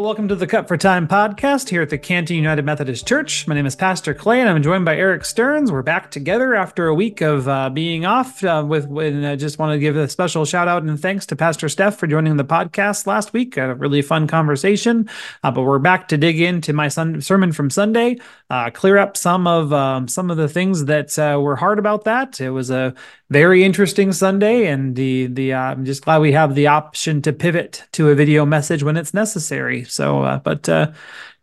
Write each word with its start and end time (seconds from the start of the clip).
Well, 0.00 0.06
welcome 0.06 0.28
to 0.28 0.34
the 0.34 0.46
Cut 0.46 0.66
for 0.66 0.78
Time 0.78 1.06
podcast 1.06 1.68
here 1.68 1.82
at 1.82 1.90
the 1.90 1.98
Canton 1.98 2.34
United 2.34 2.64
Methodist 2.64 3.06
Church. 3.06 3.46
My 3.46 3.54
name 3.54 3.66
is 3.66 3.76
Pastor 3.76 4.14
Clay, 4.14 4.40
and 4.40 4.48
I'm 4.48 4.62
joined 4.62 4.86
by 4.86 4.96
Eric 4.96 5.26
Stearns. 5.26 5.70
We're 5.70 5.82
back 5.82 6.10
together 6.10 6.54
after 6.54 6.86
a 6.86 6.94
week 6.94 7.20
of 7.20 7.46
uh, 7.46 7.68
being 7.68 8.06
off. 8.06 8.42
Uh, 8.42 8.64
with, 8.66 8.86
and 8.86 9.26
I 9.26 9.36
just 9.36 9.58
want 9.58 9.74
to 9.74 9.78
give 9.78 9.96
a 9.96 10.08
special 10.08 10.46
shout 10.46 10.68
out 10.68 10.84
and 10.84 10.98
thanks 10.98 11.26
to 11.26 11.36
Pastor 11.36 11.68
Steph 11.68 11.98
for 11.98 12.06
joining 12.06 12.38
the 12.38 12.46
podcast 12.46 13.06
last 13.06 13.34
week. 13.34 13.58
A 13.58 13.74
really 13.74 14.00
fun 14.00 14.26
conversation. 14.26 15.06
Uh, 15.44 15.50
but 15.50 15.64
we're 15.64 15.78
back 15.78 16.08
to 16.08 16.16
dig 16.16 16.40
into 16.40 16.72
my 16.72 16.88
sun- 16.88 17.20
sermon 17.20 17.52
from 17.52 17.68
Sunday, 17.68 18.16
uh, 18.48 18.70
clear 18.70 18.96
up 18.96 19.18
some 19.18 19.46
of 19.46 19.70
um, 19.74 20.08
some 20.08 20.30
of 20.30 20.38
the 20.38 20.48
things 20.48 20.86
that 20.86 21.18
uh, 21.18 21.38
were 21.38 21.56
hard 21.56 21.78
about 21.78 22.04
that. 22.04 22.40
It 22.40 22.50
was 22.50 22.70
a 22.70 22.94
very 23.28 23.64
interesting 23.64 24.12
Sunday, 24.12 24.66
and 24.66 24.96
the 24.96 25.26
the 25.26 25.52
uh, 25.52 25.60
I'm 25.60 25.84
just 25.84 26.04
glad 26.04 26.18
we 26.18 26.32
have 26.32 26.54
the 26.54 26.68
option 26.68 27.20
to 27.22 27.34
pivot 27.34 27.84
to 27.92 28.08
a 28.08 28.14
video 28.14 28.46
message 28.46 28.82
when 28.82 28.96
it's 28.96 29.12
necessary. 29.12 29.84
So, 29.90 30.22
uh, 30.22 30.38
but 30.38 30.68
uh, 30.68 30.92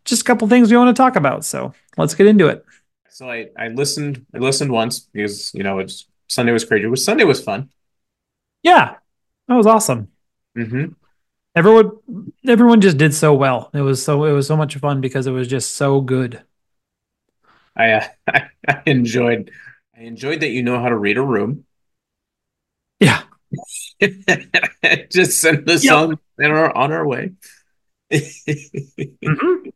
just 0.04 0.22
a 0.22 0.24
couple 0.24 0.48
things 0.48 0.70
we 0.70 0.76
want 0.76 0.94
to 0.94 1.00
talk 1.00 1.16
about. 1.16 1.44
So 1.44 1.72
let's 1.96 2.14
get 2.14 2.26
into 2.26 2.46
it. 2.48 2.64
So 3.10 3.30
I 3.30 3.48
I 3.58 3.68
listened 3.68 4.26
I 4.34 4.38
listened 4.38 4.70
once 4.72 5.00
because 5.00 5.52
you 5.54 5.62
know 5.62 5.78
it's 5.78 6.06
Sunday 6.28 6.52
was 6.52 6.64
crazy. 6.64 6.84
It 6.84 6.88
was 6.90 7.04
Sunday 7.04 7.24
was 7.24 7.42
fun. 7.42 7.70
Yeah, 8.62 8.96
that 9.48 9.54
was 9.54 9.66
awesome. 9.66 10.08
Mm-hmm. 10.56 10.92
Everyone 11.54 11.92
everyone 12.46 12.80
just 12.80 12.98
did 12.98 13.14
so 13.14 13.34
well. 13.34 13.70
It 13.74 13.80
was 13.80 14.02
so 14.04 14.24
it 14.24 14.32
was 14.32 14.46
so 14.46 14.56
much 14.56 14.76
fun 14.76 15.00
because 15.00 15.26
it 15.26 15.32
was 15.32 15.48
just 15.48 15.74
so 15.76 16.00
good. 16.00 16.42
I, 17.76 17.92
uh, 17.92 18.06
I 18.28 18.48
I 18.68 18.82
enjoyed 18.86 19.50
I 19.96 20.02
enjoyed 20.02 20.40
that 20.40 20.50
you 20.50 20.62
know 20.62 20.80
how 20.80 20.88
to 20.88 20.96
read 20.96 21.18
a 21.18 21.22
room. 21.22 21.64
Yeah. 23.00 23.22
Just 25.10 25.40
send 25.40 25.68
us 25.70 25.84
Yep. 25.84 25.94
on 25.96 26.18
on 26.42 26.50
our 26.50 26.76
on 26.76 26.92
way. 28.10 28.20
Mhm. 29.22 29.72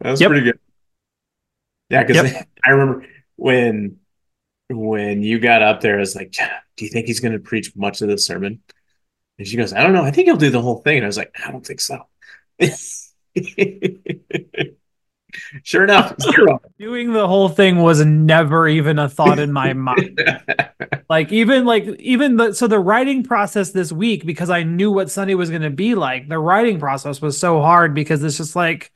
That's 0.00 0.20
Yep. 0.20 0.30
pretty 0.30 0.44
good. 0.44 0.58
Yeah, 1.90 2.02
because 2.04 2.32
Yep. 2.32 2.48
I 2.66 2.70
remember 2.70 3.06
when 3.36 3.98
when 4.70 5.22
you 5.22 5.38
got 5.40 5.62
up 5.62 5.80
there, 5.80 5.96
I 5.96 6.00
was 6.00 6.14
like, 6.16 6.32
"Do 6.76 6.84
you 6.84 6.90
think 6.90 7.06
he's 7.06 7.20
going 7.20 7.32
to 7.34 7.38
preach 7.40 7.74
much 7.76 8.02
of 8.02 8.08
the 8.08 8.18
sermon?" 8.18 8.62
And 9.38 9.46
she 9.48 9.56
goes, 9.56 9.72
"I 9.72 9.82
don't 9.82 9.92
know. 9.94 10.04
I 10.04 10.10
think 10.12 10.26
he'll 10.26 10.36
do 10.36 10.50
the 10.50 10.62
whole 10.62 10.78
thing." 10.82 10.98
And 10.98 11.06
I 11.06 11.08
was 11.08 11.16
like, 11.18 11.34
"I 11.44 11.50
don't 11.52 11.66
think 11.66 11.80
so." 11.80 12.06
sure 15.62 15.84
enough, 15.84 16.14
zero. 16.20 16.60
Doing 16.78 17.12
the 17.12 17.26
whole 17.26 17.48
thing 17.48 17.78
was 17.78 18.04
never 18.04 18.68
even 18.68 18.98
a 18.98 19.08
thought 19.08 19.38
in 19.38 19.52
my 19.52 19.72
mind. 19.72 20.20
like 21.08 21.32
even 21.32 21.64
like 21.64 21.84
even 22.00 22.36
the 22.36 22.52
so 22.52 22.66
the 22.66 22.78
writing 22.78 23.22
process 23.22 23.70
this 23.70 23.92
week 23.92 24.26
because 24.26 24.50
I 24.50 24.62
knew 24.62 24.90
what 24.90 25.10
Sunday 25.10 25.34
was 25.34 25.50
going 25.50 25.62
to 25.62 25.70
be 25.70 25.94
like. 25.94 26.28
The 26.28 26.38
writing 26.38 26.78
process 26.78 27.20
was 27.20 27.38
so 27.38 27.60
hard 27.60 27.94
because 27.94 28.22
it's 28.22 28.36
just 28.38 28.56
like, 28.56 28.92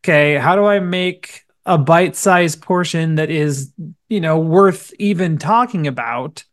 okay, 0.00 0.36
how 0.36 0.56
do 0.56 0.64
I 0.64 0.80
make 0.80 1.44
a 1.64 1.78
bite-sized 1.78 2.60
portion 2.60 3.16
that 3.16 3.30
is 3.30 3.72
you 4.08 4.20
know 4.20 4.38
worth 4.38 4.92
even 4.98 5.38
talking 5.38 5.86
about? 5.86 6.44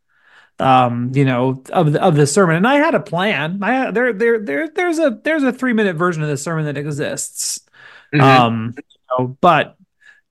Um, 0.61 1.11
you 1.15 1.23
know, 1.23 1.63
of 1.71 1.93
the 1.93 2.03
of 2.03 2.15
the 2.15 2.27
sermon, 2.27 2.57
and 2.57 2.67
I 2.67 2.75
had 2.75 2.93
a 2.93 2.99
plan. 2.99 3.59
I 3.63 3.71
had, 3.71 3.95
there 3.95 4.11
there 4.11 4.39
there 4.39 4.67
there's 4.67 4.99
a 4.99 5.17
there's 5.23 5.43
a 5.43 5.53
three 5.53 5.71
minute 5.71 5.95
version 5.95 6.21
of 6.21 6.27
the 6.27 6.35
sermon 6.35 6.65
that 6.65 6.77
exists. 6.77 7.61
Mhm. 8.13 8.21
Um, 8.21 8.75
know, 9.17 9.37
but 9.41 9.75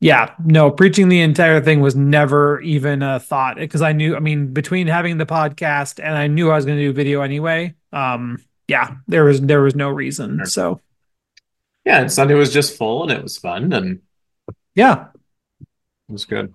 yeah, 0.00 0.34
no, 0.44 0.70
preaching 0.70 1.08
the 1.08 1.20
entire 1.20 1.60
thing 1.60 1.80
was 1.80 1.96
never 1.96 2.60
even 2.60 3.02
a 3.02 3.18
thought 3.18 3.56
because 3.56 3.82
I 3.82 3.92
knew, 3.92 4.14
I 4.14 4.20
mean, 4.20 4.52
between 4.52 4.86
having 4.86 5.18
the 5.18 5.26
podcast 5.26 5.98
and 6.02 6.14
I 6.16 6.28
knew 6.28 6.50
I 6.50 6.56
was 6.56 6.64
going 6.64 6.78
to 6.78 6.84
do 6.84 6.92
video 6.92 7.22
anyway. 7.22 7.74
Um, 7.92 8.38
yeah, 8.68 8.96
there 9.08 9.24
was 9.24 9.40
there 9.40 9.62
was 9.62 9.74
no 9.74 9.88
reason. 9.88 10.44
So 10.46 10.80
yeah, 11.84 12.00
and 12.02 12.12
Sunday 12.12 12.34
was 12.34 12.52
just 12.52 12.76
full 12.76 13.02
and 13.02 13.10
it 13.12 13.22
was 13.22 13.38
fun 13.38 13.72
and 13.72 14.00
yeah, 14.74 15.06
it 15.60 16.12
was 16.12 16.26
good. 16.26 16.52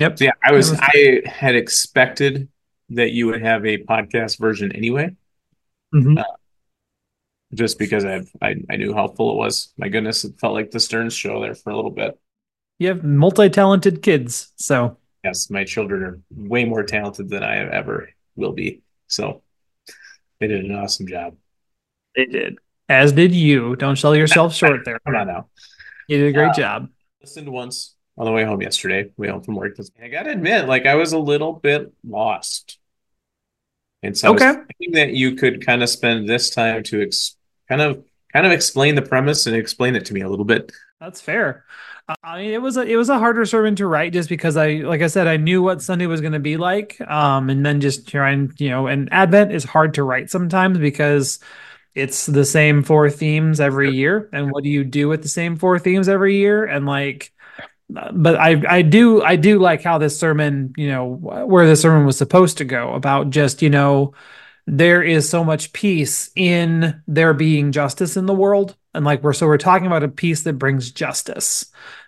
yep. 0.00 0.18
So 0.18 0.24
yeah, 0.24 0.32
I 0.42 0.52
was 0.52 0.70
was- 0.70 0.80
I 0.82 1.22
had 1.26 1.54
expected 1.54 2.48
that 2.90 3.12
you 3.12 3.26
would 3.26 3.42
have 3.42 3.64
a 3.64 3.78
podcast 3.78 4.38
version 4.40 4.72
anyway, 4.72 5.14
Mhm. 5.94 6.22
Just 7.54 7.78
because 7.78 8.04
I've 8.04 8.30
I, 8.42 8.56
I 8.70 8.76
knew 8.76 8.92
how 8.94 9.08
full 9.08 9.32
it 9.32 9.36
was. 9.36 9.72
My 9.78 9.88
goodness, 9.88 10.24
it 10.24 10.38
felt 10.40 10.54
like 10.54 10.70
the 10.70 10.80
Stearns 10.80 11.14
show 11.14 11.40
there 11.40 11.54
for 11.54 11.70
a 11.70 11.76
little 11.76 11.90
bit. 11.90 12.18
You 12.78 12.88
have 12.88 13.04
multi-talented 13.04 14.02
kids, 14.02 14.52
so 14.56 14.98
Yes, 15.22 15.48
my 15.48 15.64
children 15.64 16.02
are 16.02 16.20
way 16.30 16.64
more 16.66 16.82
talented 16.82 17.30
than 17.30 17.42
I 17.42 17.56
ever 17.70 18.10
will 18.36 18.52
be. 18.52 18.82
So 19.06 19.42
they 20.38 20.48
did 20.48 20.64
an 20.64 20.74
awesome 20.74 21.06
job. 21.06 21.36
they 22.14 22.26
did. 22.26 22.58
As 22.90 23.12
did 23.12 23.32
you. 23.32 23.76
Don't 23.76 23.96
sell 23.96 24.14
yourself 24.14 24.54
short 24.60 24.84
there. 24.84 24.98
Come 25.06 25.14
on 25.16 25.26
now. 25.28 25.48
You 26.08 26.18
did 26.18 26.28
a 26.28 26.32
great 26.32 26.50
Uh, 26.50 26.54
job. 26.54 26.88
Listened 27.22 27.48
once 27.48 27.94
on 28.18 28.26
the 28.26 28.32
way 28.32 28.44
home 28.44 28.60
yesterday, 28.60 29.10
way 29.16 29.28
home 29.28 29.42
from 29.42 29.54
work. 29.54 29.76
I 30.02 30.08
gotta 30.08 30.30
admit, 30.30 30.68
like 30.68 30.84
I 30.84 30.94
was 30.96 31.12
a 31.14 31.18
little 31.18 31.54
bit 31.54 31.90
lost. 32.06 32.78
And 34.02 34.16
so 34.18 34.28
I 34.28 34.30
was 34.32 34.42
Okay. 34.42 34.52
thinking 34.78 34.94
that 34.96 35.14
you 35.14 35.36
could 35.36 35.64
kind 35.64 35.82
of 35.82 35.88
spend 35.88 36.28
this 36.28 36.50
time 36.50 36.82
to 36.84 37.00
ex- 37.02 37.36
kind 37.68 37.80
of 37.80 38.04
kind 38.32 38.46
of 38.46 38.52
explain 38.52 38.94
the 38.94 39.02
premise 39.02 39.46
and 39.46 39.56
explain 39.56 39.94
it 39.94 40.04
to 40.06 40.14
me 40.14 40.20
a 40.20 40.28
little 40.28 40.44
bit. 40.44 40.72
That's 41.00 41.20
fair. 41.20 41.64
Uh, 42.08 42.14
I 42.22 42.42
mean, 42.42 42.50
it 42.50 42.60
was 42.60 42.76
a 42.76 42.82
it 42.82 42.96
was 42.96 43.08
a 43.08 43.18
harder 43.18 43.44
sermon 43.44 43.76
to 43.76 43.86
write 43.86 44.12
just 44.12 44.28
because 44.28 44.56
I, 44.56 44.74
like 44.76 45.02
I 45.02 45.06
said, 45.06 45.26
I 45.26 45.36
knew 45.36 45.62
what 45.62 45.82
Sunday 45.82 46.06
was 46.06 46.20
going 46.20 46.32
to 46.32 46.38
be 46.38 46.56
like. 46.56 47.00
Um, 47.00 47.48
and 47.48 47.64
then 47.64 47.80
just 47.80 48.08
trying, 48.08 48.52
you 48.58 48.70
know, 48.70 48.86
and 48.86 49.10
Advent 49.12 49.52
is 49.52 49.64
hard 49.64 49.94
to 49.94 50.02
write 50.02 50.30
sometimes 50.30 50.78
because 50.78 51.38
it's 51.94 52.26
the 52.26 52.44
same 52.44 52.82
four 52.82 53.08
themes 53.08 53.60
every 53.60 53.92
year. 53.92 54.28
And 54.32 54.50
what 54.50 54.64
do 54.64 54.70
you 54.70 54.84
do 54.84 55.08
with 55.08 55.22
the 55.22 55.28
same 55.28 55.56
four 55.56 55.78
themes 55.78 56.08
every 56.08 56.36
year? 56.36 56.64
And 56.64 56.86
like, 56.86 57.32
uh, 57.96 58.10
but 58.12 58.36
I 58.36 58.62
I 58.68 58.82
do 58.82 59.22
I 59.22 59.36
do 59.36 59.58
like 59.58 59.82
how 59.82 59.98
this 59.98 60.18
sermon, 60.18 60.74
you 60.76 60.88
know, 60.88 61.06
where 61.06 61.66
the 61.66 61.76
sermon 61.76 62.04
was 62.04 62.18
supposed 62.18 62.58
to 62.58 62.64
go 62.64 62.94
about 62.94 63.30
just 63.30 63.62
you 63.62 63.70
know 63.70 64.14
there 64.66 65.02
is 65.02 65.28
so 65.28 65.44
much 65.44 65.72
peace 65.72 66.30
in 66.34 67.02
there 67.06 67.34
being 67.34 67.72
justice 67.72 68.16
in 68.16 68.26
the 68.26 68.34
world. 68.34 68.76
And 68.94 69.04
like 69.04 69.22
we're 69.22 69.32
so 69.32 69.46
we're 69.46 69.58
talking 69.58 69.86
about 69.86 70.02
a 70.02 70.08
peace 70.08 70.42
that 70.42 70.54
brings 70.54 70.90
justice 70.90 71.66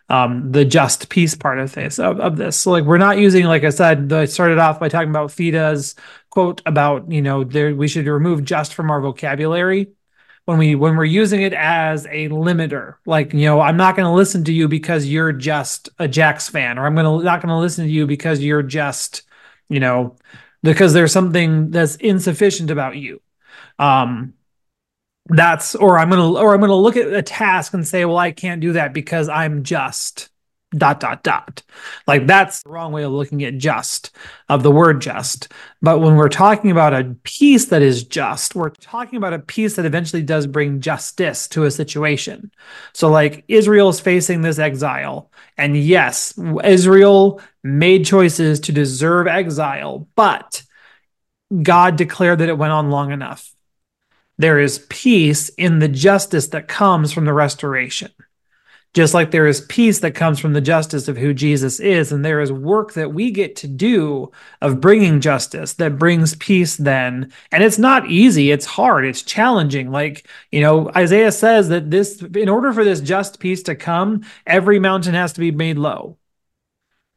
um 0.09 0.53
the 0.53 0.65
just 0.65 1.09
peace 1.09 1.35
part 1.35 1.59
of 1.59 1.73
this 1.73 1.99
of, 1.99 2.21
of 2.21 2.37
this. 2.37 2.57
So 2.57 2.71
like 2.71 2.85
we're 2.85 2.99
not 2.99 3.19
using 3.19 3.45
like 3.47 3.65
i 3.65 3.71
said 3.71 4.13
i 4.13 4.25
started 4.25 4.59
off 4.59 4.79
by 4.79 4.89
talking 4.89 5.11
about 5.11 5.33
fida's 5.33 5.97
quote 6.31 6.63
about 6.65 7.11
you 7.11 7.21
know 7.23 7.43
there 7.43 7.75
we 7.75 7.89
should 7.89 8.07
remove 8.07 8.45
just 8.45 8.75
from 8.75 8.91
our 8.91 9.01
vocabulary. 9.01 9.89
When 10.45 10.59
we 10.59 10.77
when 10.77 10.97
we're 10.97 11.05
using 11.07 11.43
it 11.43 11.53
as 11.53 12.07
a 12.07 12.29
limiter 12.29 12.95
like 13.05 13.33
you 13.33 13.47
know 13.47 13.61
i'm 13.61 13.77
not 13.77 13.97
going 13.97 14.07
to 14.07 14.13
listen 14.13 14.45
to 14.45 14.53
you 14.53 14.69
because 14.69 15.05
you're 15.05 15.33
just 15.33 15.89
a 15.99 16.07
jacks 16.07 16.49
fan 16.49 16.79
or 16.79 16.87
i'm 16.87 16.95
going 16.95 17.05
to 17.05 17.25
not 17.25 17.43
going 17.43 17.49
to 17.49 17.59
listen 17.59 17.85
to 17.85 17.91
you 17.91 18.07
because 18.07 18.39
you're 18.41 18.63
just 18.63 19.23
you 19.69 19.81
know 19.81 20.15
because 20.67 20.93
there's 20.93 21.13
something 21.13 21.71
that's 21.71 21.97
insufficient 21.97 22.71
about 22.71 22.97
you. 22.97 23.21
Um 23.79 24.35
that's 25.29 25.75
or 25.75 25.99
i'm 25.99 26.09
gonna 26.09 26.33
or 26.35 26.55
i'm 26.55 26.61
gonna 26.61 26.75
look 26.75 26.97
at 26.97 27.13
a 27.13 27.23
task 27.23 27.75
and 27.75 27.87
say 27.87 28.05
well 28.05 28.17
i 28.17 28.31
can't 28.31 28.61
do 28.61 28.73
that 28.73 28.93
because 28.95 29.29
i'm 29.29 29.65
just 29.65 30.29
dot 30.73 31.01
dot 31.01 31.23
dot. 31.23 31.63
Like 32.07 32.27
that's 32.27 32.63
the 32.63 32.71
wrong 32.71 32.93
way 32.93 33.05
of 33.05 33.13
looking 33.13 33.45
at 33.45 33.59
just 33.59 34.11
of 34.49 34.63
the 34.63 34.71
word 34.71 35.01
just. 35.01 35.53
But 35.81 36.01
when 36.01 36.17
we're 36.17 36.29
talking 36.29 36.71
about 36.71 36.95
a 36.95 37.17
peace 37.23 37.67
that 37.67 37.83
is 37.83 38.05
just 38.05 38.55
we're 38.55 38.71
talking 38.71 39.17
about 39.17 39.33
a 39.33 39.39
peace 39.39 39.77
that 39.77 39.87
eventually 39.87 40.23
does 40.23 40.47
bring 40.47 40.81
justice 40.81 41.47
to 41.49 41.65
a 41.65 41.71
situation. 41.71 42.51
So 42.93 43.09
like 43.09 43.45
israel 43.49 43.89
is 43.91 44.01
facing 44.01 44.43
this 44.43 44.59
exile. 44.59 45.31
And 45.57 45.77
yes 45.77 46.39
israel 46.65 47.41
made 47.63 48.05
choices 48.05 48.61
to 48.61 48.73
deserve 48.73 49.27
exile 49.27 50.09
but 50.15 50.63
god 51.63 51.97
declared 51.97 52.41
that 52.41 52.49
it 52.49 52.59
went 52.59 52.73
on 52.73 52.91
long 52.91 53.13
enough. 53.13 53.53
There 54.39 54.59
is 54.59 54.85
peace 54.91 55.49
in 55.51 55.79
the 55.79 55.89
justice 55.89 56.49
that 56.49 56.69
comes 56.69 57.13
from 57.13 57.25
the 57.25 57.33
restoration. 57.33 58.11
Just 58.97 59.13
like 59.13 59.31
there 59.31 59.47
is 59.47 59.61
peace 59.61 59.99
that 59.99 60.15
comes 60.15 60.39
from 60.39 60.55
the 60.55 60.61
justice 60.63 61.07
of 61.07 61.19
who 61.19 61.35
Jesus 61.35 61.81
is, 61.81 62.13
and 62.13 62.25
there 62.25 62.41
is 62.41 62.51
work 62.51 62.95
that 62.95 63.13
we 63.13 63.31
get 63.31 63.55
to 63.57 63.69
do 63.69 64.33
of 64.63 64.81
bringing 64.81 65.21
justice 65.21 65.75
that 65.75 65.99
brings 65.99 66.35
peace 66.37 66.79
then. 66.79 67.31
And 67.53 67.63
it's 67.63 67.77
not 67.77 68.11
easy, 68.11 68.51
it's 68.51 68.65
hard, 68.65 69.05
it's 69.05 69.21
challenging. 69.21 69.91
Like, 69.91 70.27
you 70.51 70.63
know, 70.63 70.91
Isaiah 70.97 71.31
says 71.31 71.69
that 71.69 71.91
this, 71.91 72.23
in 72.23 72.49
order 72.49 72.73
for 72.73 72.85
this 72.85 73.03
just 73.03 73.39
peace 73.39 73.63
to 73.65 73.75
come, 73.75 74.25
every 74.47 74.79
mountain 74.79 75.13
has 75.13 75.35
to 75.35 75.41
be 75.41 75.51
made 75.51 75.77
low. 75.77 76.17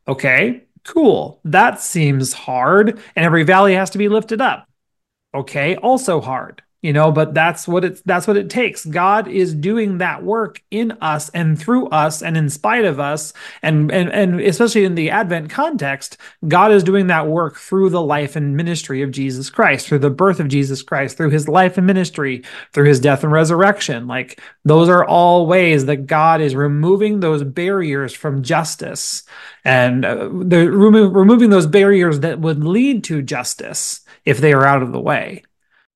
Okay, 0.06 0.66
cool. 0.86 1.40
That 1.46 1.80
seems 1.80 2.34
hard. 2.34 3.00
And 3.16 3.26
every 3.26 3.44
valley 3.44 3.76
has 3.76 3.92
to 3.92 3.98
be 3.98 4.10
lifted 4.10 4.42
up. 4.42 4.68
Okay, 5.34 5.78
also 5.78 6.20
hard. 6.20 6.62
You 6.82 6.94
know 6.94 7.12
but 7.12 7.34
that's 7.34 7.68
what 7.68 7.84
it's 7.86 8.02
that's 8.02 8.28
what 8.28 8.38
it 8.38 8.50
takes. 8.50 8.86
God 8.86 9.28
is 9.28 9.54
doing 9.54 10.00
that 10.00 10.24
work 10.24 10.62
in 10.72 10.94
us 11.02 11.30
and 11.30 11.60
through 11.60 11.88
us 11.90 12.22
and 12.22 12.38
in 12.38 12.50
spite 12.50 12.86
of 12.86 13.00
us. 13.00 13.34
And 13.62 13.92
and 13.92 14.10
and 14.12 14.40
especially 14.42 14.86
in 14.86 14.96
the 14.96 15.10
advent 15.10 15.50
context 15.50 16.18
god 16.48 16.72
is 16.72 16.84
doing 16.84 17.08
that 17.08 17.28
work 17.28 17.58
through 17.58 17.90
the 17.90 18.02
life 18.02 18.36
and 18.36 18.56
ministry 18.56 19.02
of 19.02 19.12
jesus 19.12 19.50
christ 19.50 19.88
through 19.88 20.00
the 20.00 20.10
birth 20.10 20.40
of 20.40 20.48
jesus 20.48 20.82
christ 20.82 21.18
through 21.18 21.30
his 21.30 21.48
life 21.48 21.78
and 21.78 21.86
ministry 21.86 22.44
through 22.74 22.88
his 22.88 23.00
death 23.00 23.24
and 23.24 23.32
resurrection. 23.32 24.08
Like 24.08 24.42
those 24.66 24.90
are 24.90 25.06
all 25.06 25.48
ways 25.48 25.86
that 25.86 26.08
god 26.08 26.42
is 26.42 26.56
removing 26.56 27.20
those 27.20 27.44
barriers 27.44 28.14
from 28.14 28.44
justice. 28.44 29.24
And 29.66 30.06
uh, 30.06 30.30
the 30.32 30.70
remo- 30.72 31.10
removing 31.10 31.50
those 31.50 31.68
barriers 31.68 32.22
that 32.22 32.40
would 32.40 32.64
lead 32.64 33.04
to 33.06 33.22
justice 33.22 34.02
if 34.26 34.40
they 34.40 34.54
are 34.54 34.66
out 34.66 34.84
of 34.84 34.92
the 34.92 35.00
way 35.00 35.44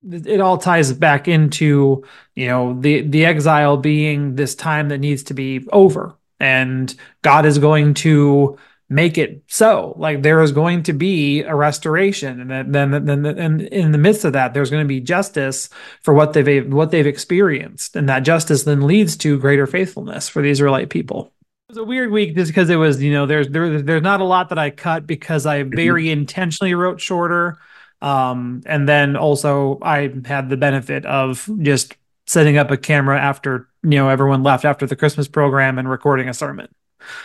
it 0.09 0.41
all 0.41 0.57
ties 0.57 0.91
back 0.93 1.27
into 1.27 2.03
you 2.35 2.47
know 2.47 2.79
the 2.79 3.01
the 3.01 3.25
exile 3.25 3.77
being 3.77 4.35
this 4.35 4.55
time 4.55 4.89
that 4.89 4.99
needs 4.99 5.23
to 5.23 5.33
be 5.33 5.67
over. 5.71 6.15
And 6.39 6.93
god 7.21 7.45
is 7.45 7.57
going 7.57 7.93
to 7.95 8.57
make 8.89 9.17
it 9.17 9.43
so. 9.47 9.95
Like 9.97 10.21
there 10.21 10.41
is 10.41 10.51
going 10.51 10.83
to 10.83 10.93
be 10.93 11.41
a 11.41 11.55
restoration. 11.55 12.39
And 12.39 12.73
then 12.73 13.05
then 13.05 13.25
and 13.25 13.61
in 13.61 13.91
the 13.91 13.97
midst 13.97 14.25
of 14.25 14.33
that 14.33 14.53
there's 14.53 14.69
going 14.69 14.83
to 14.83 14.87
be 14.87 14.99
justice 14.99 15.69
for 16.01 16.13
what 16.13 16.33
they've 16.33 16.71
what 16.71 16.91
they've 16.91 17.07
experienced. 17.07 17.95
And 17.95 18.07
that 18.09 18.21
justice 18.21 18.63
then 18.63 18.85
leads 18.87 19.15
to 19.17 19.39
greater 19.39 19.67
faithfulness 19.67 20.29
for 20.29 20.41
the 20.41 20.49
israelite 20.49 20.89
people. 20.89 21.31
It 21.69 21.73
was 21.73 21.77
a 21.77 21.83
weird 21.83 22.11
week 22.11 22.35
just 22.35 22.51
because 22.51 22.69
it 22.69 22.75
was 22.75 23.01
you 23.01 23.11
know 23.11 23.25
there's 23.25 23.49
there, 23.49 23.81
there's 23.81 24.03
not 24.03 24.21
a 24.21 24.25
lot 24.25 24.49
that 24.49 24.59
i 24.59 24.69
cut 24.69 25.07
because 25.07 25.45
i 25.45 25.63
very 25.63 26.09
intentionally 26.11 26.75
wrote 26.75 26.99
shorter 26.99 27.57
um, 28.03 28.61
and 28.65 28.87
then 28.87 29.15
also 29.15 29.79
I 29.81 30.13
had 30.25 30.49
the 30.49 30.57
benefit 30.57 31.05
of 31.05 31.49
just 31.59 31.95
setting 32.27 32.57
up 32.57 32.69
a 32.69 32.77
camera 32.77 33.19
after 33.19 33.69
you 33.81 33.91
know 33.91 34.09
everyone 34.09 34.43
left 34.43 34.65
after 34.65 34.85
the 34.85 34.95
Christmas 34.95 35.27
program 35.27 35.79
and 35.79 35.89
recording 35.89 36.29
a 36.29 36.33
sermon. 36.33 36.67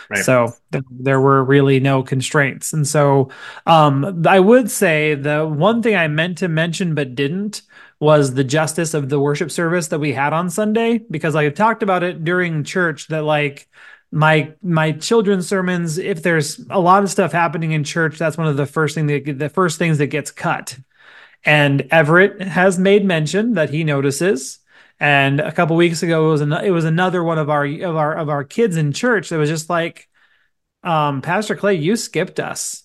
Right. 0.09 0.23
So 0.23 0.53
th- 0.71 0.83
there 0.89 1.21
were 1.21 1.43
really 1.43 1.79
no 1.79 2.03
constraints. 2.03 2.73
And 2.73 2.87
so 2.87 3.29
um, 3.65 4.23
I 4.27 4.39
would 4.39 4.69
say 4.69 5.15
the 5.15 5.47
one 5.47 5.81
thing 5.81 5.95
I 5.95 6.07
meant 6.07 6.37
to 6.39 6.47
mention 6.47 6.95
but 6.95 7.15
didn't 7.15 7.61
was 7.99 8.33
the 8.33 8.43
justice 8.43 8.93
of 8.93 9.09
the 9.09 9.19
worship 9.19 9.51
service 9.51 9.87
that 9.89 9.99
we 9.99 10.13
had 10.13 10.33
on 10.33 10.49
Sunday 10.49 10.97
because 10.97 11.35
I 11.35 11.49
talked 11.49 11.83
about 11.83 12.03
it 12.03 12.23
during 12.23 12.63
church 12.63 13.07
that 13.07 13.23
like 13.23 13.69
my 14.11 14.53
my 14.61 14.91
children's 14.93 15.47
sermons 15.47 15.97
if 15.97 16.23
there's 16.23 16.59
a 16.69 16.79
lot 16.79 17.03
of 17.03 17.11
stuff 17.11 17.31
happening 17.31 17.73
in 17.73 17.83
church 17.83 18.17
that's 18.17 18.37
one 18.37 18.47
of 18.47 18.57
the 18.57 18.65
first 18.65 18.95
thing 18.95 19.07
that 19.07 19.37
the 19.37 19.49
first 19.49 19.77
things 19.77 19.97
that 19.99 20.07
gets 20.07 20.31
cut. 20.31 20.77
And 21.45 21.87
everett 21.91 22.41
has 22.41 22.77
made 22.77 23.05
mention 23.05 23.53
that 23.53 23.69
he 23.69 23.83
notices. 23.85 24.59
And 24.99 25.39
a 25.39 25.51
couple 25.53 25.77
weeks 25.77 26.03
ago 26.03 26.27
it 26.27 26.31
was 26.31 26.41
an, 26.41 26.51
it 26.51 26.71
was 26.71 26.85
another 26.85 27.23
one 27.23 27.37
of 27.37 27.49
our 27.49 27.65
of 27.65 27.95
our 27.95 28.15
of 28.17 28.29
our 28.29 28.43
kids 28.43 28.77
in 28.77 28.91
church 28.93 29.29
that 29.29 29.37
was 29.37 29.49
just 29.49 29.69
like 29.69 30.09
um 30.83 31.21
pastor 31.21 31.55
clay 31.55 31.75
you 31.75 31.95
skipped 31.95 32.39
us. 32.39 32.83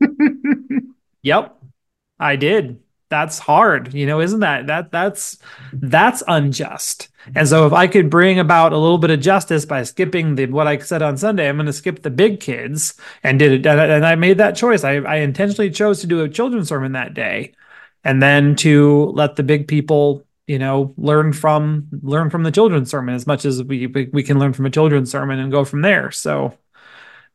Yep 1.22 1.58
i 2.18 2.36
did 2.36 2.81
that's 3.12 3.38
hard 3.38 3.92
you 3.92 4.06
know 4.06 4.20
isn't 4.20 4.40
that 4.40 4.66
that 4.66 4.90
that's 4.90 5.38
that's 5.74 6.22
unjust. 6.26 7.08
And 7.36 7.46
so 7.46 7.66
if 7.66 7.72
i 7.72 7.86
could 7.86 8.10
bring 8.10 8.40
about 8.40 8.72
a 8.72 8.78
little 8.78 8.98
bit 8.98 9.10
of 9.10 9.20
justice 9.20 9.64
by 9.64 9.84
skipping 9.84 10.34
the 10.34 10.46
what 10.46 10.66
i 10.66 10.78
said 10.78 11.02
on 11.02 11.16
sunday 11.16 11.48
i'm 11.48 11.56
going 11.56 11.66
to 11.66 11.72
skip 11.72 12.02
the 12.02 12.10
big 12.10 12.40
kids 12.40 12.94
and 13.22 13.38
did 13.38 13.52
it 13.52 13.66
and 13.66 14.04
i 14.04 14.14
made 14.16 14.38
that 14.38 14.56
choice. 14.56 14.82
I, 14.82 14.94
I 14.96 15.16
intentionally 15.16 15.70
chose 15.70 16.00
to 16.00 16.08
do 16.08 16.22
a 16.22 16.28
children's 16.28 16.68
sermon 16.68 16.92
that 16.92 17.14
day 17.14 17.52
and 18.02 18.22
then 18.22 18.56
to 18.56 19.12
let 19.14 19.36
the 19.36 19.42
big 19.42 19.68
people 19.68 20.26
you 20.46 20.58
know 20.58 20.94
learn 20.96 21.32
from 21.32 21.86
learn 22.02 22.30
from 22.30 22.42
the 22.42 22.50
children's 22.50 22.90
sermon 22.90 23.14
as 23.14 23.26
much 23.26 23.44
as 23.44 23.62
we 23.62 23.86
we 23.86 24.22
can 24.22 24.38
learn 24.38 24.52
from 24.52 24.66
a 24.66 24.70
children's 24.70 25.10
sermon 25.10 25.38
and 25.38 25.52
go 25.52 25.64
from 25.64 25.82
there. 25.82 26.10
So 26.10 26.54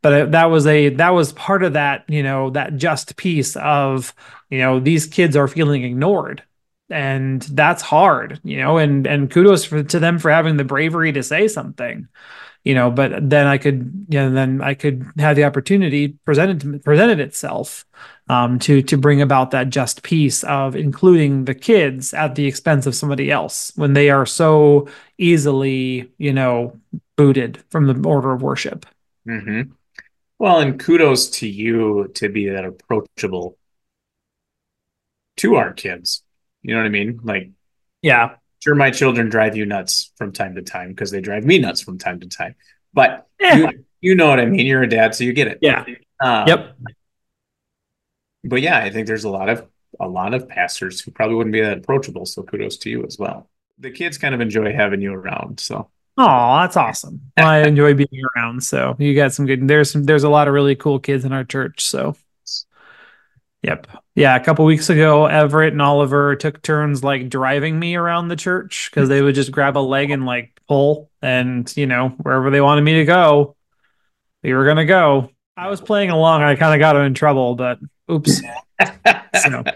but 0.01 0.31
that 0.31 0.45
was 0.45 0.67
a 0.67 0.89
that 0.89 1.09
was 1.09 1.33
part 1.33 1.63
of 1.63 1.73
that 1.73 2.03
you 2.07 2.23
know 2.23 2.49
that 2.51 2.77
just 2.77 3.15
peace 3.15 3.55
of 3.57 4.13
you 4.49 4.59
know 4.59 4.79
these 4.79 5.07
kids 5.07 5.35
are 5.35 5.47
feeling 5.47 5.83
ignored 5.83 6.43
and 6.89 7.41
that's 7.43 7.81
hard 7.81 8.39
you 8.43 8.57
know 8.57 8.77
and 8.77 9.05
and 9.07 9.29
kudos 9.29 9.65
for, 9.65 9.83
to 9.83 9.99
them 9.99 10.19
for 10.19 10.31
having 10.31 10.57
the 10.57 10.63
bravery 10.63 11.11
to 11.11 11.23
say 11.23 11.47
something 11.47 12.07
you 12.63 12.73
know 12.73 12.89
but 12.89 13.29
then 13.29 13.45
i 13.45 13.57
could 13.57 14.05
you 14.09 14.19
know 14.19 14.31
then 14.31 14.61
i 14.61 14.73
could 14.73 15.05
have 15.17 15.35
the 15.35 15.43
opportunity 15.43 16.09
presented 16.25 16.83
presented 16.83 17.19
itself 17.19 17.85
um, 18.29 18.59
to 18.59 18.81
to 18.81 18.97
bring 18.97 19.21
about 19.21 19.51
that 19.51 19.69
just 19.69 20.03
peace 20.03 20.43
of 20.43 20.75
including 20.75 21.45
the 21.45 21.55
kids 21.55 22.13
at 22.13 22.35
the 22.35 22.45
expense 22.45 22.85
of 22.85 22.95
somebody 22.95 23.31
else 23.31 23.71
when 23.75 23.93
they 23.93 24.09
are 24.09 24.25
so 24.25 24.87
easily 25.17 26.11
you 26.17 26.33
know 26.33 26.77
booted 27.15 27.63
from 27.69 27.87
the 27.87 28.07
order 28.07 28.31
of 28.31 28.41
worship 28.41 28.85
mm-hmm. 29.27 29.71
Well, 30.39 30.59
and 30.59 30.79
kudos 30.79 31.29
to 31.31 31.47
you 31.47 32.11
to 32.15 32.29
be 32.29 32.49
that 32.49 32.65
approachable 32.65 33.57
to 35.37 35.55
our 35.55 35.73
kids. 35.73 36.23
You 36.61 36.75
know 36.75 36.81
what 36.81 36.85
I 36.85 36.89
mean? 36.89 37.19
Like, 37.23 37.51
yeah, 38.01 38.35
sure, 38.63 38.75
my 38.75 38.91
children 38.91 39.29
drive 39.29 39.55
you 39.55 39.65
nuts 39.65 40.11
from 40.17 40.31
time 40.31 40.55
to 40.55 40.61
time 40.61 40.89
because 40.89 41.11
they 41.11 41.21
drive 41.21 41.43
me 41.43 41.57
nuts 41.57 41.81
from 41.81 41.97
time 41.97 42.19
to 42.19 42.27
time. 42.27 42.55
But 42.93 43.27
yeah. 43.39 43.55
you, 43.55 43.85
you 44.01 44.15
know 44.15 44.27
what 44.27 44.39
I 44.39 44.45
mean. 44.45 44.65
You're 44.65 44.83
a 44.83 44.89
dad, 44.89 45.15
so 45.15 45.23
you 45.23 45.33
get 45.33 45.47
it. 45.47 45.59
Yeah. 45.61 45.85
Um, 46.19 46.47
yep. 46.47 46.77
But 48.43 48.61
yeah, 48.61 48.77
I 48.77 48.91
think 48.91 49.07
there's 49.07 49.23
a 49.23 49.29
lot 49.29 49.49
of 49.49 49.67
a 49.99 50.07
lot 50.07 50.33
of 50.33 50.47
pastors 50.47 51.01
who 51.01 51.11
probably 51.11 51.35
wouldn't 51.35 51.53
be 51.53 51.61
that 51.61 51.79
approachable. 51.79 52.25
So 52.25 52.43
kudos 52.43 52.77
to 52.77 52.89
you 52.89 53.05
as 53.05 53.17
well. 53.17 53.49
The 53.79 53.91
kids 53.91 54.17
kind 54.17 54.35
of 54.35 54.41
enjoy 54.41 54.73
having 54.73 55.01
you 55.01 55.13
around. 55.13 55.59
So 55.59 55.89
Oh, 56.17 56.59
that's 56.61 56.75
awesome. 56.75 57.31
Well, 57.37 57.47
I 57.47 57.59
enjoy 57.67 57.93
being 57.93 58.23
around. 58.35 58.63
So 58.63 58.95
you 58.97 59.15
got 59.15 59.33
some 59.33 59.45
good. 59.45 59.67
There's 59.67 59.91
some. 59.91 60.03
There's 60.03 60.23
a 60.23 60.29
lot 60.29 60.47
of 60.47 60.53
really 60.53 60.75
cool 60.75 60.99
kids 60.99 61.25
in 61.25 61.31
our 61.31 61.43
church. 61.43 61.85
So, 61.85 62.15
yep, 63.61 63.87
yeah. 64.15 64.35
A 64.35 64.43
couple 64.43 64.65
weeks 64.65 64.89
ago, 64.89 65.27
Everett 65.27 65.73
and 65.73 65.81
Oliver 65.81 66.35
took 66.35 66.61
turns 66.61 67.03
like 67.03 67.29
driving 67.29 67.77
me 67.79 67.95
around 67.95 68.29
the 68.29 68.35
church 68.35 68.89
because 68.89 69.09
they 69.09 69.21
would 69.21 69.35
just 69.35 69.51
grab 69.51 69.77
a 69.77 69.79
leg 69.79 70.09
and 70.09 70.25
like 70.25 70.59
pull, 70.67 71.11
and 71.21 71.71
you 71.77 71.85
know 71.85 72.09
wherever 72.09 72.49
they 72.49 72.61
wanted 72.61 72.81
me 72.81 72.95
to 72.95 73.05
go, 73.05 73.55
we 74.41 74.53
were 74.53 74.65
gonna 74.65 74.85
go. 74.85 75.29
I 75.55 75.69
was 75.69 75.81
playing 75.81 76.09
along. 76.09 76.41
I 76.41 76.55
kind 76.55 76.73
of 76.73 76.79
got 76.79 76.93
them 76.93 77.03
in 77.03 77.13
trouble, 77.13 77.55
but 77.55 77.79
oops. 78.11 78.41
so. 79.41 79.63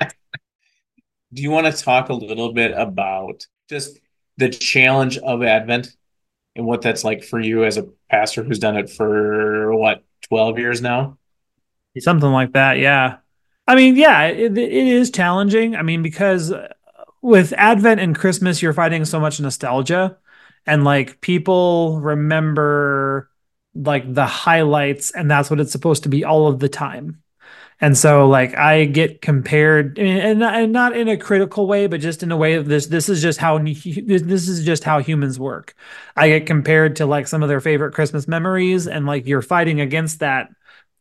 Do 1.34 1.42
you 1.42 1.50
want 1.50 1.74
to 1.74 1.84
talk 1.84 2.10
a 2.10 2.14
little 2.14 2.52
bit 2.52 2.74
about 2.76 3.48
just 3.70 4.00
the 4.36 4.50
challenge 4.50 5.18
of 5.18 5.42
Advent? 5.42 5.96
And 6.56 6.66
what 6.66 6.82
that's 6.82 7.04
like 7.04 7.24
for 7.24 7.40
you 7.40 7.64
as 7.64 7.78
a 7.78 7.88
pastor 8.10 8.44
who's 8.44 8.60
done 8.60 8.78
it 8.78 8.90
for 8.90 9.76
what 9.76 10.04
12 10.24 10.60
years 10.60 10.82
now? 10.82 11.18
Something 11.98 12.32
like 12.32 12.54
that 12.54 12.80
yeah. 12.80 13.18
I 13.68 13.76
mean 13.76 13.96
yeah 13.96 14.24
it, 14.24 14.58
it 14.58 14.72
is 14.72 15.12
challenging. 15.12 15.76
I 15.76 15.82
mean 15.82 16.02
because 16.02 16.52
uh, 16.52 16.74
with 17.22 17.54
advent 17.54 18.00
and 18.00 18.16
christmas 18.16 18.62
you're 18.62 18.74
fighting 18.74 19.06
so 19.06 19.20
much 19.20 19.40
nostalgia 19.40 20.18
and 20.66 20.84
like 20.84 21.22
people 21.22 22.00
remember 22.02 23.30
like 23.76 24.12
the 24.12 24.26
highlights 24.26 25.12
and 25.12 25.30
that's 25.30 25.50
what 25.50 25.60
it's 25.60 25.72
supposed 25.72 26.04
to 26.04 26.10
be 26.10 26.24
all 26.24 26.48
of 26.48 26.60
the 26.60 26.70
time 26.70 27.22
and 27.82 27.98
so 27.98 28.30
like 28.30 28.56
I 28.56 28.86
get 28.86 29.22
compared 29.22 29.98
and, 29.98 30.44
and 30.44 30.72
not 30.72 30.96
in 30.96 31.08
a 31.08 31.18
critical 31.18 31.66
way, 31.66 31.88
but 31.88 32.00
just 32.00 32.22
in 32.22 32.32
a 32.32 32.38
way 32.38 32.54
of 32.54 32.68
this, 32.68 32.86
this 32.86 33.10
is 33.10 33.24
just 33.24 33.40
how, 33.40 33.58
this 33.58 34.48
is 34.48 34.64
just 34.64 34.84
how 34.84 35.00
humans 35.00 35.40
work. 35.40 35.76
I 36.16 36.30
get 36.30 36.46
compared 36.46 36.98
to 36.98 37.08
like 37.08 37.28
some 37.28 37.42
of 37.42 37.50
their 37.50 37.60
favorite 37.60 37.94
Christmas 37.96 38.28
memories 38.28 38.88
and 38.88 39.08
like 39.08 39.26
you're 39.26 39.42
fighting 39.42 39.82
against 39.82 40.20
that 40.20 40.50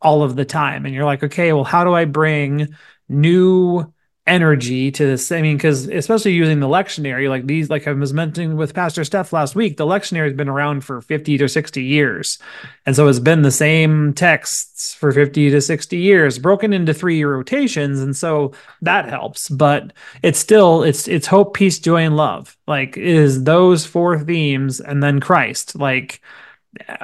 all 0.01 0.23
of 0.23 0.37
the 0.37 0.47
time. 0.47 0.87
And 0.87 0.95
you're 0.95 1.05
like, 1.05 1.23
okay, 1.23 1.53
well, 1.53 1.65
how 1.65 1.85
do 1.85 1.93
I 1.93 2.07
bring 2.07 2.75
new 3.11 3.93
energy 4.31 4.93
to 4.93 5.05
this. 5.05 5.33
I 5.33 5.43
mean, 5.43 5.57
because 5.57 5.89
especially 5.89 6.33
using 6.33 6.61
the 6.61 6.69
lectionary, 6.69 7.29
like 7.29 7.47
these, 7.47 7.69
like 7.69 7.89
I 7.89 7.93
was 7.93 8.13
mentioning 8.13 8.57
with 8.57 8.75
Pastor 8.75 9.05
Steph 9.05 9.33
last 9.33 9.57
week, 9.57 9.77
the 9.77 9.87
lectionary 9.87 10.29
has 10.29 10.37
been 10.37 10.49
around 10.49 10.85
for 10.85 11.01
50 11.01 11.37
to 11.37 11.49
60 11.49 11.83
years. 11.83 12.39
And 12.87 12.95
so 12.95 13.09
it's 13.09 13.19
been 13.19 13.43
the 13.43 13.51
same 13.51 14.15
texts 14.15 14.95
for 14.95 15.11
50 15.11 15.51
to 15.51 15.61
60 15.61 15.99
years, 15.99 16.39
broken 16.39 16.73
into 16.73 16.95
three 16.95 17.25
rotations. 17.25 18.01
And 18.01 18.17
so 18.17 18.53
that 18.83 19.09
helps. 19.09 19.49
But 19.49 19.93
it's 20.23 20.39
still, 20.39 20.85
it's 20.85 21.09
it's 21.09 21.27
hope, 21.27 21.55
peace, 21.55 21.81
joy, 21.81 22.03
and 22.03 22.17
love. 22.17 22.57
Like 22.69 22.97
is 22.97 23.43
those 23.43 23.85
four 23.85 24.19
themes 24.21 24.81
and 24.81 25.03
then 25.03 25.19
Christ. 25.19 25.75
Like 25.77 26.23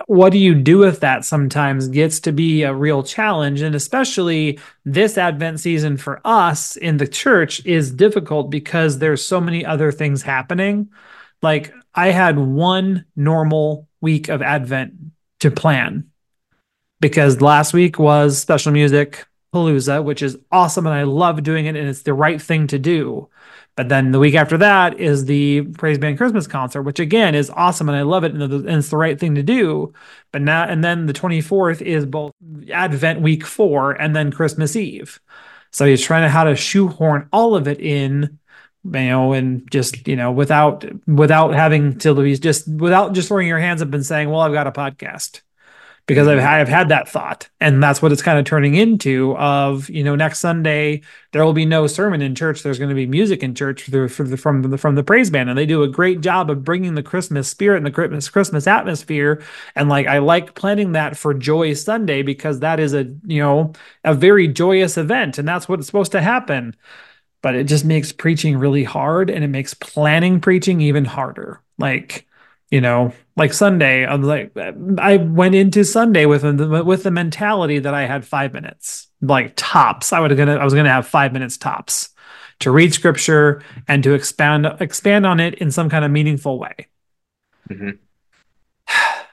what 0.07 0.31
do 0.31 0.39
you 0.39 0.55
do 0.55 0.79
with 0.79 1.01
that 1.01 1.25
sometimes 1.25 1.89
gets 1.89 2.21
to 2.21 2.33
be 2.33 2.63
a 2.63 2.75
real 2.75 3.03
challenge 3.03 3.61
and 3.63 3.75
especially 3.75 4.61
this 4.85 5.19
advent 5.19 5.59
season 5.59 5.97
for 5.97 6.21
us 6.25 6.77
in 6.77 6.99
the 6.99 7.07
church 7.07 7.65
is 7.67 7.91
difficult 7.91 8.49
because 8.49 8.99
there's 8.99 9.25
so 9.25 9.41
many 9.41 9.65
other 9.65 9.91
things 9.91 10.23
happening 10.23 10.89
like 11.43 11.73
i 11.95 12.11
had 12.11 12.39
one 12.39 13.05
normal 13.17 13.89
week 14.01 14.29
of 14.29 14.41
advent 14.41 14.95
to 15.41 15.51
plan 15.51 16.09
because 17.01 17.41
last 17.41 17.73
week 17.73 17.99
was 17.99 18.39
special 18.39 18.73
music 18.73 19.27
Palooza, 19.57 20.05
which 20.05 20.23
is 20.23 20.39
awesome 20.53 20.87
and 20.87 20.95
I 20.95 21.05
love 21.05 21.43
doing 21.43 21.67
it 21.67 21.77
and 21.77 21.89
it's 21.89 22.03
the 22.03 22.13
right 22.13 22.41
thing 22.41 22.67
to 22.69 22.79
do. 22.79 23.29
But 23.77 23.91
then 23.91 24.11
the 24.11 24.19
week 24.19 24.35
after 24.35 24.57
that 24.59 24.99
is 24.99 25.27
the 25.27 25.63
Praise 25.63 25.99
Band 25.99 26.17
Christmas 26.17 26.47
concert, 26.47 26.83
which 26.83 26.99
again 26.99 27.35
is 27.35 27.51
awesome 27.51 27.89
and 27.89 27.97
I 27.97 28.03
love 28.03 28.25
it 28.25 28.33
and 28.33 28.69
it's 28.69 28.89
the 28.89 28.97
right 28.97 29.21
thing 29.21 29.35
to 29.35 29.43
do. 29.43 29.93
But 30.33 30.43
now 30.43 30.65
and 30.65 30.83
then 30.83 31.07
the 31.07 31.13
24th 31.13 31.83
is 31.83 32.07
both 32.07 32.33
Advent 32.73 33.21
week 33.21 33.45
4 33.45 33.93
and 33.93 34.17
then 34.17 34.33
Christmas 34.33 34.77
Eve. 34.77 35.21
So 35.73 35.85
he's 35.85 36.03
trying 36.03 36.23
to 36.23 36.31
how 36.31 36.45
to 36.45 36.57
shoehorn 36.57 37.29
all 37.33 37.55
of 37.55 37.69
it 37.69 37.81
in 37.81 38.39
you 38.95 39.01
know, 39.09 39.33
and 39.33 39.71
just 39.71 40.07
you 40.07 40.17
know, 40.17 40.31
without 40.31 40.85
without 41.07 41.55
having 41.55 41.99
to 41.99 42.37
just 42.37 42.69
without 42.69 43.13
just 43.13 43.29
throwing 43.29 43.49
your 43.49 43.59
hands 43.59 43.83
up 43.83 43.93
and 43.93 44.07
saying, 44.07 44.31
"Well, 44.31 44.41
I've 44.41 44.53
got 44.53 44.67
a 44.67 44.73
podcast." 44.73 45.43
Because 46.07 46.29
I've, 46.29 46.39
mm-hmm. 46.39 46.47
I've 46.47 46.69
had 46.69 46.89
that 46.89 47.09
thought. 47.09 47.49
And 47.61 47.83
that's 47.83 48.01
what 48.01 48.13
it's 48.13 48.23
kind 48.23 48.39
of 48.39 48.45
turning 48.45 48.75
into 48.75 49.37
of 49.37 49.91
you 49.91 50.05
know 50.05 50.15
next 50.15 50.39
sunday 50.39 51.03
there 51.33 51.45
will 51.45 51.53
be 51.53 51.67
no 51.67 51.87
sermon 51.87 52.23
in 52.23 52.35
church. 52.35 52.63
There's 52.63 52.79
going 52.79 52.89
to 52.89 52.95
be 52.95 53.07
music 53.07 53.43
in 53.43 53.55
church 53.55 53.83
for 53.83 53.91
the, 53.91 54.09
for 54.09 54.23
the, 54.25 54.37
from 54.37 54.63
the 54.63 54.79
from 54.79 54.95
the 54.95 55.03
praise 55.05 55.29
band. 55.29 55.51
And 55.51 55.59
they 55.59 55.67
do 55.67 55.83
a 55.83 55.89
great 55.89 56.21
job 56.21 56.49
of 56.49 56.65
bringing 56.65 56.95
the 56.95 57.03
christmas 57.03 57.49
spirit 57.49 57.79
and 57.79 57.87
the 57.87 57.91
christmas 57.91 58.29
christmas 58.29 58.67
atmosphere. 58.67 59.43
And 59.75 59.89
like 59.89 60.07
i 60.07 60.19
like 60.19 60.55
planning 60.55 60.93
that 60.93 61.17
for 61.17 61.35
joy 61.35 61.75
sunday 61.75 62.23
because 62.23 62.61
that 62.61 62.81
is 62.81 62.95
a 62.95 63.05
you 63.27 63.43
know 63.43 63.73
a 64.05 64.15
very 64.15 64.49
joyous 64.49 64.97
event. 64.97 65.39
And 65.39 65.47
that's 65.47 65.69
what's 65.69 65.87
supposed 65.87 66.13
to 66.13 66.23
happen. 66.23 66.75
But 67.43 67.55
it 67.55 67.65
just 67.65 67.85
makes 67.85 68.13
preaching 68.13 68.57
really 68.57 68.85
hard 68.85 69.31
and 69.31 69.45
it 69.45 69.49
makes 69.49 69.75
planning 69.75 70.41
preaching 70.41 70.81
even 70.81 71.05
harder. 71.05 71.61
Like 71.79 72.27
you 72.71 72.81
know 72.81 73.13
like 73.37 73.53
sunday 73.53 74.05
i'm 74.07 74.23
like 74.23 74.57
i 74.99 75.17
went 75.17 75.55
into 75.55 75.85
sunday 75.85 76.27
with 76.27 76.43
with 76.85 77.03
the 77.03 77.11
mentality 77.11 77.79
that 77.79 77.95
i 77.95 78.07
had 78.07 78.25
five 78.25 78.53
minutes 78.53 79.07
like 79.21 79.53
tops. 79.57 80.13
I 80.13 80.21
would 80.21 80.37
gonna 80.37 80.57
i 80.57 80.65
was 80.65 80.75
gonna 80.75 80.91
have 80.91 81.07
five 81.07 81.33
minutes 81.33 81.57
tops 81.57 82.11
to 82.61 82.71
read 82.71 82.95
scripture 82.95 83.63
and 83.89 84.03
to 84.03 84.15
expand 84.15 84.67
expand 84.81 85.27
on 85.27 85.41
it 85.41 85.55
in 85.55 85.71
some 85.71 85.89
kind 85.89 86.05
of 86.05 86.11
meaningful 86.11 86.59
way. 86.59 86.89
Mm-hmm. 87.71 87.91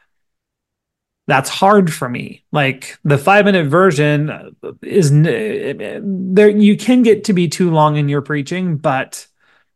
that's 1.28 1.50
hard 1.50 1.94
for 1.94 2.10
me. 2.10 2.44
Like 2.52 2.98
the 3.04 3.18
five 3.18 3.46
minute 3.46 3.68
version 3.68 4.56
is 4.82 5.12
there 5.12 6.50
you 6.50 6.78
can 6.78 7.04
get 7.04 7.26
to 7.26 7.34
be 7.34 7.48
too 7.48 7.72
long 7.72 7.98
in 7.98 8.10
your 8.10 8.22
preaching 8.22 8.78
but 8.78 9.28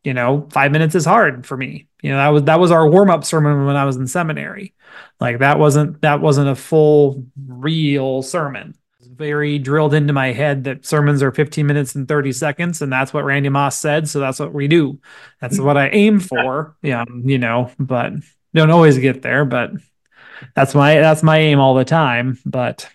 you 0.07 0.13
know, 0.13 0.47
five 0.53 0.71
minutes 0.71 0.95
is 0.95 1.03
hard 1.03 1.45
for 1.45 1.57
me. 1.57 1.85
You 2.01 2.11
know, 2.11 2.15
that 2.15 2.29
was 2.29 2.43
that 2.43 2.61
was 2.61 2.71
our 2.71 2.89
warm 2.89 3.09
up 3.09 3.25
sermon 3.25 3.65
when 3.65 3.75
I 3.75 3.83
was 3.83 3.97
in 3.97 4.07
seminary. 4.07 4.73
Like 5.19 5.39
that 5.39 5.59
wasn't 5.59 6.01
that 6.01 6.21
wasn't 6.21 6.47
a 6.47 6.55
full 6.55 7.25
real 7.45 8.21
sermon. 8.21 8.73
very 9.01 9.59
drilled 9.59 9.93
into 9.93 10.13
my 10.13 10.31
head 10.31 10.63
that 10.63 10.85
sermons 10.85 11.21
are 11.21 11.33
15 11.33 11.67
minutes 11.67 11.93
and 11.95 12.07
30 12.07 12.31
seconds, 12.31 12.81
and 12.81 12.89
that's 12.89 13.13
what 13.13 13.25
Randy 13.25 13.49
Moss 13.49 13.77
said. 13.77 14.07
So 14.07 14.21
that's 14.21 14.39
what 14.39 14.53
we 14.53 14.69
do. 14.69 14.97
That's 15.41 15.59
what 15.59 15.75
I 15.75 15.89
aim 15.89 16.21
for. 16.21 16.77
Yeah, 16.81 17.03
you 17.25 17.37
know, 17.37 17.69
but 17.77 18.13
don't 18.53 18.71
always 18.71 18.97
get 18.99 19.23
there. 19.23 19.43
But 19.43 19.71
that's 20.55 20.73
my 20.73 20.95
that's 20.95 21.21
my 21.21 21.37
aim 21.37 21.59
all 21.59 21.75
the 21.75 21.83
time. 21.83 22.39
But 22.45 22.89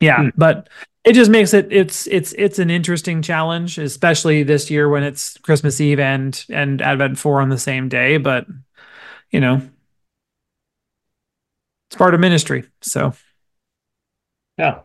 yeah, 0.00 0.24
hmm. 0.24 0.28
but 0.36 0.68
it 1.04 1.14
just 1.14 1.30
makes 1.30 1.52
it 1.52 1.68
it's 1.70 2.06
it's 2.06 2.32
it's 2.38 2.58
an 2.58 2.70
interesting 2.70 3.22
challenge, 3.22 3.78
especially 3.78 4.42
this 4.44 4.70
year 4.70 4.88
when 4.88 5.02
it's 5.02 5.36
Christmas 5.38 5.80
Eve 5.80 5.98
and 5.98 6.44
and 6.48 6.80
Advent 6.80 7.18
four 7.18 7.40
on 7.40 7.48
the 7.48 7.58
same 7.58 7.88
day. 7.88 8.18
But 8.18 8.46
you 9.30 9.40
know, 9.40 9.62
it's 11.88 11.96
part 11.96 12.14
of 12.14 12.20
ministry. 12.20 12.64
So 12.82 13.14
yeah. 14.58 14.80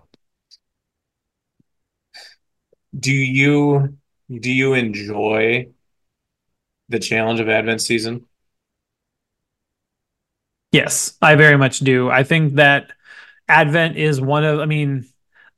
Do 2.97 3.13
you 3.13 3.97
do 4.29 4.51
you 4.51 4.73
enjoy 4.73 5.67
the 6.89 6.99
challenge 6.99 7.39
of 7.39 7.47
Advent 7.47 7.81
season? 7.81 8.25
Yes, 10.71 11.15
I 11.21 11.35
very 11.35 11.57
much 11.57 11.79
do. 11.79 12.09
I 12.09 12.23
think 12.23 12.55
that 12.55 12.91
Advent 13.47 13.97
is 13.97 14.19
one 14.19 14.43
of 14.43 14.59
I 14.59 14.65
mean 14.65 15.05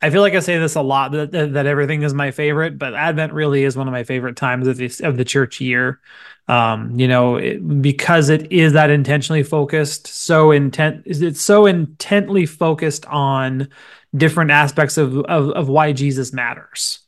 I 0.01 0.09
feel 0.09 0.21
like 0.21 0.33
I 0.33 0.39
say 0.39 0.57
this 0.57 0.75
a 0.75 0.81
lot 0.81 1.11
that, 1.11 1.31
that 1.31 1.65
everything 1.65 2.03
is 2.03 2.13
my 2.13 2.31
favorite, 2.31 2.77
but 2.77 2.93
Advent 2.93 3.33
really 3.33 3.63
is 3.65 3.75
one 3.75 3.87
of 3.87 3.91
my 3.91 4.03
favorite 4.03 4.37
times 4.37 4.67
of 4.67 4.77
the 4.77 5.01
of 5.03 5.17
the 5.17 5.25
church 5.25 5.59
year. 5.59 5.99
Um, 6.47 6.97
you 6.99 7.07
know, 7.07 7.35
it, 7.35 7.81
because 7.81 8.29
it 8.29 8.51
is 8.51 8.73
that 8.73 8.89
intentionally 8.89 9.43
focused, 9.43 10.07
so 10.07 10.51
intent 10.51 11.03
it's 11.05 11.41
so 11.41 11.65
intently 11.65 12.45
focused 12.45 13.05
on 13.07 13.67
different 14.15 14.51
aspects 14.51 14.97
of 14.97 15.17
of, 15.25 15.49
of 15.51 15.67
why 15.67 15.91
Jesus 15.91 16.31
matters. 16.33 16.99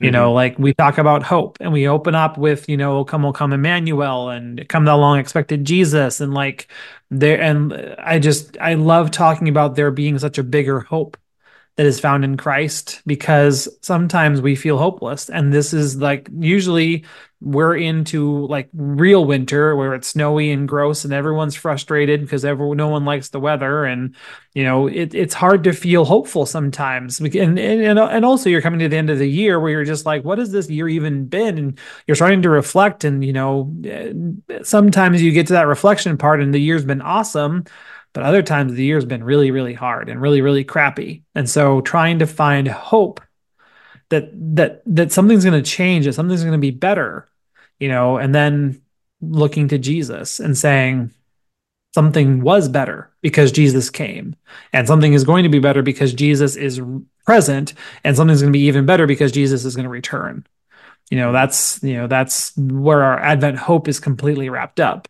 You 0.00 0.06
mm-hmm. 0.06 0.14
know, 0.14 0.32
like 0.32 0.58
we 0.58 0.72
talk 0.72 0.96
about 0.96 1.22
hope 1.22 1.58
and 1.60 1.72
we 1.74 1.86
open 1.86 2.14
up 2.14 2.38
with, 2.38 2.70
you 2.70 2.78
know, 2.78 3.04
come 3.04 3.22
will 3.22 3.34
come 3.34 3.52
Emmanuel 3.52 4.30
and 4.30 4.66
come 4.66 4.86
the 4.86 4.96
long 4.96 5.18
expected 5.18 5.66
Jesus. 5.66 6.22
And 6.22 6.32
like 6.32 6.68
there, 7.10 7.38
and 7.38 7.74
I 7.98 8.18
just, 8.18 8.56
I 8.58 8.74
love 8.74 9.10
talking 9.10 9.46
about 9.48 9.76
there 9.76 9.90
being 9.90 10.18
such 10.18 10.38
a 10.38 10.42
bigger 10.42 10.80
hope 10.80 11.18
that 11.76 11.86
is 11.86 12.00
found 12.00 12.24
in 12.24 12.36
Christ 12.36 13.00
because 13.06 13.68
sometimes 13.80 14.42
we 14.42 14.54
feel 14.54 14.76
hopeless. 14.76 15.30
And 15.30 15.52
this 15.52 15.72
is 15.72 15.96
like 15.96 16.28
usually 16.38 17.04
we're 17.40 17.74
into 17.74 18.46
like 18.48 18.68
real 18.74 19.24
winter 19.24 19.74
where 19.74 19.94
it's 19.94 20.08
snowy 20.08 20.50
and 20.50 20.68
gross 20.68 21.04
and 21.04 21.14
everyone's 21.14 21.54
frustrated 21.54 22.20
because 22.20 22.44
everyone 22.44 22.76
no 22.76 22.88
one 22.88 23.06
likes 23.06 23.30
the 23.30 23.40
weather. 23.40 23.84
And 23.84 24.14
you 24.52 24.64
know 24.64 24.88
it, 24.88 25.14
it's 25.14 25.32
hard 25.32 25.64
to 25.64 25.72
feel 25.72 26.04
hopeful 26.04 26.44
sometimes. 26.44 27.18
And, 27.20 27.58
and 27.58 27.98
and 27.98 28.24
also 28.24 28.50
you're 28.50 28.60
coming 28.60 28.80
to 28.80 28.88
the 28.88 28.96
end 28.96 29.08
of 29.08 29.18
the 29.18 29.30
year 29.30 29.58
where 29.58 29.70
you're 29.70 29.84
just 29.84 30.04
like 30.04 30.22
what 30.22 30.38
has 30.38 30.52
this 30.52 30.68
year 30.68 30.88
even 30.88 31.26
been? 31.26 31.56
And 31.56 31.78
you're 32.06 32.16
starting 32.16 32.42
to 32.42 32.50
reflect 32.50 33.04
and 33.04 33.24
you 33.24 33.32
know 33.32 33.72
eh, 33.84 34.12
sometimes 34.64 35.22
you 35.22 35.32
get 35.32 35.46
to 35.46 35.54
that 35.54 35.66
reflection 35.66 36.18
part 36.18 36.42
and 36.42 36.52
the 36.52 36.58
year's 36.58 36.84
been 36.84 37.00
awesome 37.00 37.64
but 38.12 38.24
other 38.24 38.42
times 38.42 38.74
the 38.74 38.84
year's 38.84 39.04
been 39.04 39.24
really, 39.24 39.50
really 39.50 39.74
hard 39.74 40.08
and 40.08 40.20
really, 40.20 40.40
really 40.40 40.64
crappy. 40.64 41.24
And 41.34 41.48
so 41.48 41.80
trying 41.80 42.18
to 42.18 42.26
find 42.26 42.66
hope 42.66 43.20
that 44.08 44.30
that 44.56 44.82
that 44.86 45.12
something's 45.12 45.44
going 45.44 45.62
to 45.62 45.70
change, 45.70 46.04
that 46.04 46.14
something's 46.14 46.42
going 46.42 46.52
to 46.52 46.58
be 46.58 46.72
better, 46.72 47.28
you 47.78 47.88
know, 47.88 48.16
and 48.16 48.34
then 48.34 48.82
looking 49.20 49.68
to 49.68 49.78
Jesus 49.78 50.40
and 50.40 50.56
saying 50.58 51.12
something 51.94 52.42
was 52.42 52.68
better 52.68 53.10
because 53.22 53.52
Jesus 53.52 53.90
came, 53.90 54.34
and 54.72 54.86
something 54.86 55.12
is 55.12 55.24
going 55.24 55.44
to 55.44 55.48
be 55.48 55.58
better 55.60 55.82
because 55.82 56.12
Jesus 56.12 56.56
is 56.56 56.80
present, 57.24 57.74
and 58.02 58.16
something's 58.16 58.40
going 58.40 58.52
to 58.52 58.58
be 58.58 58.64
even 58.64 58.86
better 58.86 59.06
because 59.06 59.30
Jesus 59.30 59.64
is 59.64 59.76
going 59.76 59.84
to 59.84 59.90
return. 59.90 60.44
You 61.10 61.18
know, 61.18 61.32
that's 61.32 61.80
you 61.82 61.94
know 61.94 62.08
that's 62.08 62.56
where 62.56 63.02
our 63.02 63.20
Advent 63.20 63.58
hope 63.58 63.86
is 63.86 64.00
completely 64.00 64.48
wrapped 64.48 64.80
up 64.80 65.06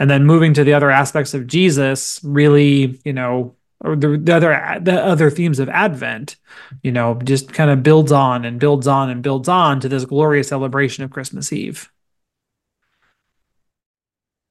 and 0.00 0.10
then 0.10 0.24
moving 0.24 0.54
to 0.54 0.64
the 0.64 0.72
other 0.72 0.90
aspects 0.90 1.34
of 1.34 1.46
Jesus 1.46 2.20
really, 2.24 2.98
you 3.04 3.12
know, 3.12 3.54
or 3.82 3.94
the, 3.94 4.16
the 4.16 4.34
other 4.34 4.78
the 4.80 5.04
other 5.04 5.30
themes 5.30 5.58
of 5.58 5.68
Advent, 5.68 6.36
you 6.82 6.90
know, 6.90 7.14
just 7.22 7.52
kind 7.52 7.70
of 7.70 7.82
builds 7.82 8.10
on 8.10 8.44
and 8.44 8.58
builds 8.58 8.86
on 8.86 9.10
and 9.10 9.22
builds 9.22 9.48
on 9.48 9.78
to 9.80 9.88
this 9.88 10.06
glorious 10.06 10.48
celebration 10.48 11.04
of 11.04 11.10
Christmas 11.10 11.52
Eve. 11.52 11.92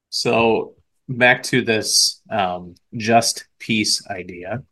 So 0.09 0.75
back 1.07 1.43
to 1.43 1.63
this 1.63 2.21
um, 2.29 2.75
just 2.95 3.45
peace 3.57 4.07
idea. 4.07 4.63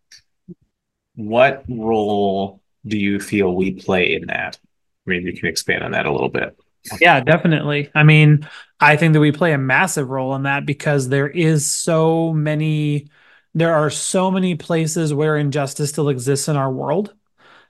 What 1.16 1.66
role 1.68 2.62
do 2.86 2.98
you 2.98 3.20
feel 3.20 3.56
we 3.56 3.72
play 3.72 4.14
in 4.14 4.28
that? 4.28 4.60
Maybe 5.08 5.32
you 5.32 5.40
can 5.40 5.50
expand 5.50 5.84
on 5.84 5.92
that 5.92 6.06
a 6.06 6.12
little 6.12 6.30
bit. 6.30 6.56
Yeah, 7.02 7.20
definitely. 7.20 7.90
I 7.96 8.04
mean, 8.04 8.48
I 8.80 8.96
think 8.96 9.14
that 9.14 9.20
we 9.20 9.32
play 9.32 9.54
a 9.54 9.58
massive 9.58 10.10
role 10.10 10.36
in 10.36 10.44
that 10.44 10.66
because 10.66 11.10
there 11.10 11.28
is 11.28 11.72
so 11.72 12.32
many, 12.34 13.08
there 13.54 13.74
are 13.74 13.90
so 13.90 14.30
many 14.30 14.56
places 14.56 15.14
where 15.14 15.36
injustice 15.38 15.90
still 15.90 16.10
exists 16.10 16.48
in 16.48 16.56
our 16.56 16.72
world. 16.72 17.14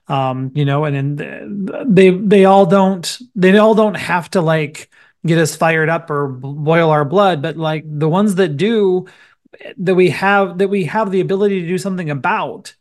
Um, 0.08 0.52
you 0.54 0.64
know, 0.64 0.84
and 0.84 1.20
in 1.20 1.66
they 1.94 2.10
they 2.10 2.44
all 2.46 2.66
don't 2.66 3.18
they 3.34 3.58
all 3.58 3.74
don't 3.74 3.96
have 3.96 4.30
to 4.30 4.40
like 4.40 4.90
get 5.26 5.38
us 5.38 5.54
fired 5.56 5.88
up 5.90 6.10
or 6.10 6.28
boil 6.28 6.90
our 6.90 7.04
blood, 7.04 7.42
but 7.42 7.56
like 7.58 7.84
the 7.86 8.08
ones 8.08 8.36
that 8.36 8.56
do 8.56 9.06
that 9.78 9.94
we 9.94 10.10
have 10.10 10.58
that 10.58 10.68
we 10.68 10.84
have 10.84 11.10
the 11.10 11.20
ability 11.20 11.62
to 11.62 11.68
do 11.68 11.78
something 11.78 12.10
about 12.10 12.74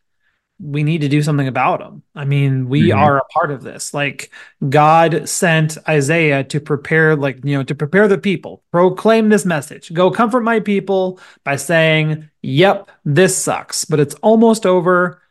we 0.59 0.83
need 0.83 1.01
to 1.01 1.07
do 1.07 1.21
something 1.21 1.47
about 1.47 1.79
them. 1.79 2.03
I 2.15 2.25
mean, 2.25 2.67
we 2.67 2.89
mm-hmm. 2.89 2.99
are 2.99 3.17
a 3.17 3.25
part 3.25 3.51
of 3.51 3.61
this. 3.61 3.93
Like 3.93 4.31
God 4.67 5.29
sent 5.29 5.77
Isaiah 5.87 6.43
to 6.45 6.59
prepare, 6.59 7.15
like, 7.15 7.45
you 7.45 7.57
know, 7.57 7.63
to 7.63 7.75
prepare 7.75 8.07
the 8.07 8.17
people, 8.17 8.63
proclaim 8.71 9.29
this 9.29 9.45
message, 9.45 9.93
go 9.93 10.09
comfort 10.09 10.41
my 10.41 10.59
people 10.59 11.19
by 11.43 11.57
saying, 11.57 12.29
yep, 12.41 12.89
this 13.05 13.37
sucks, 13.37 13.85
but 13.85 13.99
it's 13.99 14.15
almost 14.15 14.65
over. 14.65 15.21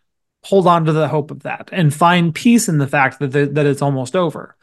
Hold 0.45 0.69
on 0.69 0.85
to 0.85 0.93
the 0.93 1.09
hope 1.09 1.33
of 1.33 1.43
that 1.43 1.71
and 1.73 1.93
find 1.93 2.33
peace 2.33 2.69
in 2.69 2.79
the 2.79 2.87
fact 2.87 3.19
that, 3.19 3.33
the, 3.33 3.47
that 3.47 3.67
it's 3.67 3.83
almost 3.83 4.15
over. 4.15 4.57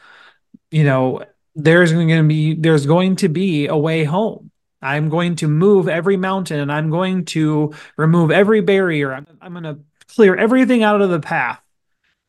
You 0.72 0.86
know, 0.86 1.26
there's 1.56 1.92
going 1.92 2.08
to 2.08 2.24
be, 2.24 2.56
there's 2.56 2.86
going 2.86 3.18
to 3.18 3.28
be 3.28 3.68
a 3.68 3.76
way 3.76 4.06
home. 4.06 4.50
I'm 4.82 5.10
going 5.10 5.38
to 5.38 5.48
move 5.48 5.88
every 5.88 6.18
mountain 6.18 6.60
and 6.60 6.72
I'm 6.72 6.90
going 6.90 7.26
to 7.26 7.74
remove 7.98 8.32
every 8.32 8.62
barrier. 8.62 9.14
I'm, 9.14 9.28
I'm 9.42 9.54
going 9.54 9.64
to 9.64 9.80
clear 10.04 10.36
everything 10.36 10.84
out 10.84 11.02
of 11.02 11.10
the 11.10 11.20
path 11.20 11.62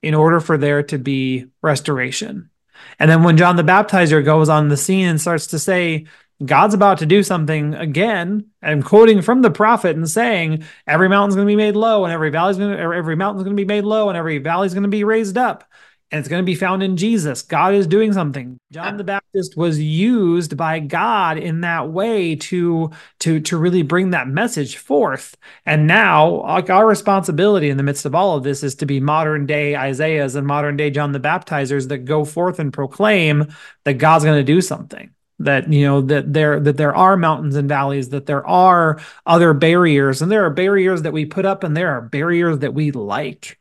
in 0.02 0.14
order 0.14 0.40
for 0.40 0.58
there 0.58 0.82
to 0.84 0.98
be 0.98 1.46
restoration. 1.62 2.50
And 2.98 3.10
then 3.10 3.22
when 3.22 3.36
John 3.36 3.56
the 3.56 3.62
Baptizer 3.62 4.24
goes 4.24 4.48
on 4.48 4.68
the 4.68 4.76
scene 4.76 5.08
and 5.08 5.20
starts 5.20 5.48
to 5.48 5.58
say, 5.58 6.06
God's 6.44 6.74
about 6.74 6.98
to 6.98 7.06
do 7.06 7.22
something 7.22 7.74
again. 7.74 8.48
I'm 8.60 8.82
quoting 8.82 9.22
from 9.22 9.42
the 9.42 9.50
prophet 9.50 9.96
and 9.96 10.08
saying, 10.08 10.64
every 10.86 11.08
mountain's 11.08 11.36
going 11.36 11.46
to 11.46 11.50
be 11.50 11.56
made 11.56 11.76
low, 11.76 12.04
and 12.04 12.12
every 12.12 12.30
valley's 12.30 12.58
going 12.58 12.76
to, 12.76 12.78
every 12.78 13.14
mountain's 13.14 13.44
going 13.44 13.56
to 13.56 13.60
be 13.60 13.66
made 13.66 13.84
low, 13.84 14.08
and 14.08 14.18
every 14.18 14.38
valley's 14.38 14.74
going 14.74 14.82
to 14.82 14.88
be 14.88 15.04
raised 15.04 15.38
up 15.38 15.64
and 16.10 16.20
it's 16.20 16.28
going 16.28 16.42
to 16.42 16.46
be 16.46 16.54
found 16.54 16.82
in 16.82 16.96
Jesus. 16.96 17.42
God 17.42 17.74
is 17.74 17.86
doing 17.86 18.12
something. 18.12 18.58
John 18.70 18.96
the 18.96 19.04
Baptist 19.04 19.56
was 19.56 19.80
used 19.80 20.56
by 20.56 20.78
God 20.78 21.38
in 21.38 21.62
that 21.62 21.90
way 21.90 22.36
to 22.36 22.90
to 23.20 23.40
to 23.40 23.56
really 23.56 23.82
bring 23.82 24.10
that 24.10 24.28
message 24.28 24.76
forth. 24.76 25.36
And 25.66 25.86
now, 25.86 26.42
like 26.42 26.70
our 26.70 26.86
responsibility 26.86 27.68
in 27.68 27.76
the 27.76 27.82
midst 27.82 28.04
of 28.04 28.14
all 28.14 28.36
of 28.36 28.44
this 28.44 28.62
is 28.62 28.74
to 28.76 28.86
be 28.86 29.00
modern 29.00 29.46
day 29.46 29.76
Isaiahs 29.76 30.34
and 30.34 30.46
modern 30.46 30.76
day 30.76 30.90
John 30.90 31.12
the 31.12 31.20
Baptizers 31.20 31.88
that 31.88 31.98
go 31.98 32.24
forth 32.24 32.58
and 32.58 32.72
proclaim 32.72 33.52
that 33.84 33.94
God's 33.94 34.24
going 34.24 34.38
to 34.38 34.44
do 34.44 34.60
something 34.60 35.10
that 35.40 35.72
you 35.72 35.84
know 35.84 36.00
that 36.00 36.32
there 36.32 36.60
that 36.60 36.76
there 36.76 36.94
are 36.94 37.16
mountains 37.16 37.56
and 37.56 37.68
valleys 37.68 38.10
that 38.10 38.26
there 38.26 38.46
are 38.46 39.00
other 39.26 39.52
barriers 39.52 40.22
and 40.22 40.30
there 40.30 40.44
are 40.44 40.50
barriers 40.50 41.02
that 41.02 41.12
we 41.12 41.24
put 41.24 41.44
up 41.44 41.64
and 41.64 41.76
there 41.76 41.90
are 41.90 42.00
barriers 42.00 42.60
that 42.60 42.74
we 42.74 42.92
like 42.92 43.58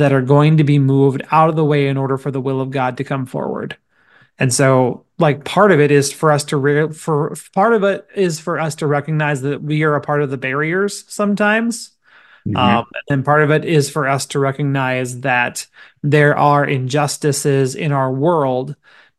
that 0.00 0.12
are 0.12 0.22
going 0.22 0.56
to 0.56 0.64
be 0.64 0.78
moved 0.78 1.22
out 1.30 1.50
of 1.50 1.56
the 1.56 1.64
way 1.64 1.86
in 1.86 1.96
order 1.96 2.16
for 2.16 2.30
the 2.30 2.40
will 2.40 2.60
of 2.60 2.70
God 2.70 2.96
to 2.96 3.04
come 3.04 3.26
forward. 3.26 3.76
And 4.38 4.52
so 4.52 5.04
like 5.18 5.44
part 5.44 5.70
of 5.70 5.80
it 5.80 5.90
is 5.90 6.10
for 6.10 6.32
us 6.32 6.44
to 6.44 6.56
re- 6.56 6.92
for 6.92 7.34
part 7.54 7.74
of 7.74 7.84
it 7.84 8.08
is 8.14 8.40
for 8.40 8.58
us 8.58 8.74
to 8.76 8.86
recognize 8.86 9.42
that 9.42 9.62
we 9.62 9.82
are 9.82 9.94
a 9.94 10.00
part 10.00 10.22
of 10.22 10.30
the 10.30 10.38
barriers 10.38 11.04
sometimes. 11.12 11.90
Mm-hmm. 12.48 12.56
Um, 12.56 12.86
and 13.10 13.24
part 13.24 13.42
of 13.42 13.50
it 13.50 13.66
is 13.66 13.90
for 13.90 14.08
us 14.08 14.24
to 14.26 14.38
recognize 14.38 15.20
that 15.20 15.66
there 16.02 16.34
are 16.34 16.64
injustices 16.64 17.74
in 17.74 17.92
our 17.92 18.10
world 18.10 18.74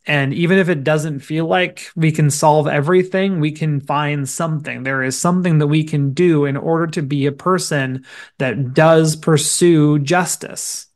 and 0.06 0.34
even 0.34 0.58
if 0.58 0.68
it 0.68 0.84
doesn't 0.84 1.20
feel 1.20 1.46
like 1.46 1.92
we 1.96 2.12
can 2.12 2.32
solve 2.32 2.68
everything, 2.68 3.40
we 3.40 3.52
can 3.52 3.80
find 3.80 4.28
something. 4.28 4.84
There 4.84 5.04
is 5.04 5.18
something 5.18 5.60
that 5.60 5.68
we 5.68 5.84
can 5.84 6.14
do 6.14 6.46
in 6.46 6.58
order 6.58 6.88
to 6.88 7.04
be 7.04 7.28
a 7.28 7.32
person 7.32 8.06
that 8.40 8.74
does 8.74 9.16
pursue 9.16 10.00
justice. 10.00 10.88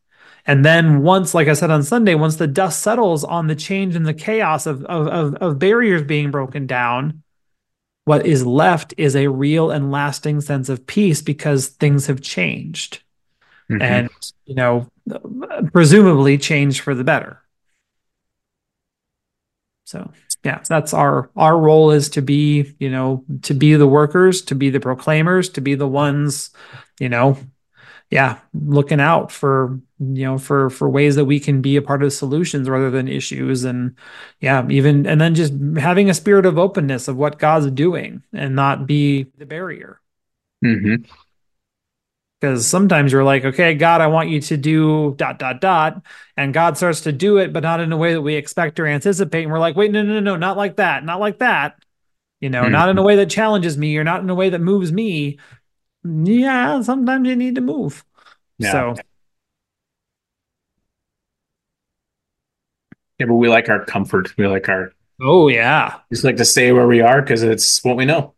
And 0.47 0.65
then 0.65 1.01
once, 1.01 1.33
like 1.33 1.47
I 1.47 1.53
said 1.53 1.71
on 1.71 1.83
Sunday, 1.83 2.15
once 2.15 2.37
the 2.37 2.47
dust 2.47 2.81
settles 2.81 3.23
on 3.23 3.47
the 3.47 3.55
change 3.55 3.95
and 3.95 4.05
the 4.05 4.13
chaos 4.13 4.65
of, 4.65 4.83
of, 4.85 5.07
of, 5.07 5.35
of 5.35 5.59
barriers 5.59 6.03
being 6.03 6.31
broken 6.31 6.65
down, 6.65 7.23
what 8.05 8.25
is 8.25 8.45
left 8.45 8.93
is 8.97 9.15
a 9.15 9.27
real 9.27 9.71
and 9.71 9.91
lasting 9.91 10.41
sense 10.41 10.69
of 10.69 10.85
peace 10.85 11.21
because 11.21 11.67
things 11.67 12.07
have 12.07 12.21
changed. 12.21 13.01
Mm-hmm. 13.69 13.81
And, 13.81 14.09
you 14.45 14.55
know, 14.55 14.87
presumably 15.73 16.37
changed 16.37 16.81
for 16.81 16.93
the 16.93 17.03
better. 17.03 17.41
So 19.85 20.11
yeah, 20.43 20.61
that's 20.67 20.93
our 20.93 21.29
our 21.35 21.57
role 21.57 21.91
is 21.91 22.09
to 22.09 22.21
be, 22.21 22.75
you 22.79 22.89
know, 22.89 23.23
to 23.43 23.53
be 23.53 23.75
the 23.75 23.87
workers, 23.87 24.41
to 24.43 24.55
be 24.55 24.69
the 24.69 24.79
proclaimers, 24.79 25.49
to 25.49 25.61
be 25.61 25.75
the 25.75 25.87
ones, 25.87 26.51
you 26.99 27.09
know, 27.09 27.37
yeah, 28.11 28.39
looking 28.53 28.99
out 28.99 29.31
for 29.31 29.79
you 29.99 30.23
know 30.25 30.37
for 30.37 30.69
for 30.69 30.89
ways 30.89 31.15
that 31.15 31.25
we 31.25 31.39
can 31.39 31.61
be 31.61 31.75
a 31.75 31.81
part 31.81 32.03
of 32.03 32.13
solutions 32.13 32.69
rather 32.69 32.91
than 32.91 33.07
issues. 33.07 33.63
And 33.63 33.95
yeah 34.41 34.67
even 34.69 35.05
and 35.07 35.21
then 35.21 35.35
just 35.35 35.53
having 35.77 36.09
a 36.09 36.13
spirit 36.13 36.45
of 36.45 36.57
openness 36.59 37.07
of 37.07 37.15
what 37.17 37.39
god's 37.39 37.71
doing 37.71 38.23
and 38.33 38.55
not 38.55 38.87
be 38.87 39.27
the 39.37 39.45
barrier. 39.45 40.01
Mm-hmm 40.63 41.05
because 42.39 42.67
sometimes 42.67 43.11
you're 43.11 43.23
like 43.23 43.45
okay 43.45 43.73
god 43.73 44.01
i 44.01 44.07
want 44.07 44.29
you 44.29 44.41
to 44.41 44.57
do 44.57 45.13
dot 45.17 45.39
dot 45.39 45.61
dot 45.61 46.01
and 46.37 46.53
god 46.53 46.77
starts 46.77 47.01
to 47.01 47.11
do 47.11 47.37
it 47.37 47.53
but 47.53 47.63
not 47.63 47.79
in 47.79 47.91
a 47.91 47.97
way 47.97 48.13
that 48.13 48.21
we 48.21 48.35
expect 48.35 48.79
or 48.79 48.85
anticipate 48.85 49.43
and 49.43 49.51
we're 49.51 49.59
like 49.59 49.75
wait 49.75 49.91
no 49.91 50.03
no 50.03 50.13
no 50.13 50.19
no 50.19 50.35
not 50.35 50.57
like 50.57 50.75
that 50.77 51.03
not 51.03 51.19
like 51.19 51.39
that 51.39 51.77
you 52.39 52.49
know 52.49 52.63
mm-hmm. 52.63 52.71
not 52.71 52.89
in 52.89 52.97
a 52.97 53.03
way 53.03 53.15
that 53.15 53.29
challenges 53.29 53.77
me 53.77 53.97
or 53.97 54.03
not 54.03 54.21
in 54.21 54.29
a 54.29 54.35
way 54.35 54.49
that 54.49 54.59
moves 54.59 54.91
me 54.91 55.39
yeah 56.03 56.81
sometimes 56.81 57.27
you 57.27 57.35
need 57.35 57.55
to 57.55 57.61
move 57.61 58.03
yeah. 58.57 58.71
so 58.71 58.95
yeah 63.19 63.25
but 63.25 63.35
we 63.35 63.47
like 63.47 63.69
our 63.69 63.83
comfort 63.85 64.35
we 64.37 64.45
like 64.45 64.67
our 64.69 64.93
oh 65.21 65.47
yeah 65.47 65.99
just 66.11 66.23
like 66.23 66.37
to 66.37 66.45
stay 66.45 66.71
where 66.71 66.87
we 66.87 67.01
are 67.01 67.21
because 67.21 67.43
it's 67.43 67.83
what 67.83 67.95
we 67.95 68.05
know 68.05 68.33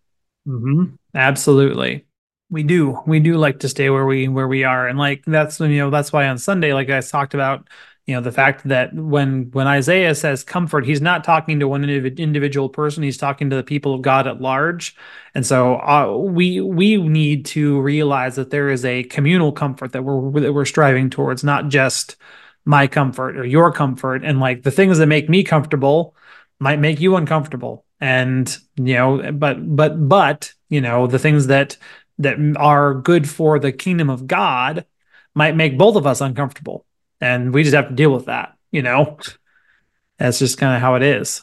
mm-hmm. 0.48 0.96
absolutely 1.16 2.07
we 2.50 2.64
do 2.64 3.00
we 3.06 3.20
do 3.20 3.36
like 3.36 3.60
to 3.60 3.70
stay 3.70 3.90
where 3.90 4.06
we 4.06 4.28
where 4.28 4.48
we 4.48 4.64
are. 4.64 4.88
And 4.88 4.98
like 4.98 5.24
that's 5.26 5.60
you 5.60 5.68
know 5.78 5.90
that's 5.90 6.14
why 6.14 6.28
on 6.28 6.38
sunday 6.38 6.74
like 6.74 6.90
i 6.90 7.00
talked 7.02 7.34
about 7.34 7.68
you 8.06 8.16
know 8.16 8.22
the 8.22 8.32
fact 8.32 8.64
that 8.70 8.94
when 8.94 9.52
when 9.52 9.68
isaiah 9.68 10.16
says 10.16 10.44
comfort 10.44 10.86
he's 10.86 11.02
not 11.02 11.26
talking 11.26 11.60
to 11.60 11.68
one 11.68 11.84
individual 11.84 12.70
person. 12.70 13.04
He's 13.04 13.18
talking 13.18 13.50
to 13.50 13.56
the 13.56 13.64
people 13.64 13.94
of 13.94 14.02
god 14.02 14.28
at 14.28 14.42
large. 14.42 14.96
And 15.36 15.46
so 15.46 15.76
uh, 15.76 16.16
we 16.18 16.62
we 16.62 16.98
need 16.98 17.46
to 17.48 17.80
realize 17.82 18.36
that 18.36 18.50
there 18.50 18.70
is 18.70 18.86
a 18.86 19.04
communal 19.04 19.52
comfort 19.52 19.92
that 19.92 20.04
we're 20.04 20.42
that 20.42 20.54
we're 20.54 20.66
striving 20.66 21.10
towards 21.10 21.44
not 21.44 21.68
just 21.68 22.16
my 22.66 22.88
comfort 22.88 23.38
or 23.38 23.46
your 23.46 23.72
comfort. 23.74 24.24
And 24.24 24.40
like 24.40 24.64
the 24.64 24.72
things 24.72 24.98
that 25.00 25.08
make 25.08 25.30
me 25.30 25.44
comfortable 25.44 26.16
might 26.60 26.80
make 26.80 27.00
you 27.02 27.16
uncomfortable. 27.18 27.86
And 28.00 28.56
you 28.78 28.94
know 28.94 29.32
but 29.34 29.76
but 29.76 30.08
but 30.08 30.54
you 30.70 30.80
know 30.80 31.08
the 31.08 31.20
things 31.20 31.48
that 31.48 31.78
that 32.20 32.38
are 32.58 32.94
good 32.94 33.30
for 33.30 33.60
the 33.60 33.72
kingdom 33.72 34.10
of 34.10 34.28
God 34.28 34.86
might 35.34 35.56
make 35.56 35.78
both 35.78 35.96
of 35.96 36.08
us 36.08 36.22
uncomfortable. 36.22 36.86
And 37.22 37.54
we 37.54 37.64
just 37.64 37.76
have 37.76 37.90
to 37.90 37.96
deal 37.96 38.12
with 38.12 38.26
that, 38.26 38.56
you 38.72 38.82
know? 38.82 39.18
That's 40.18 40.40
just 40.40 40.58
kind 40.58 40.76
of 40.76 40.82
how 40.82 40.96
it 40.96 41.04
is. 41.04 41.42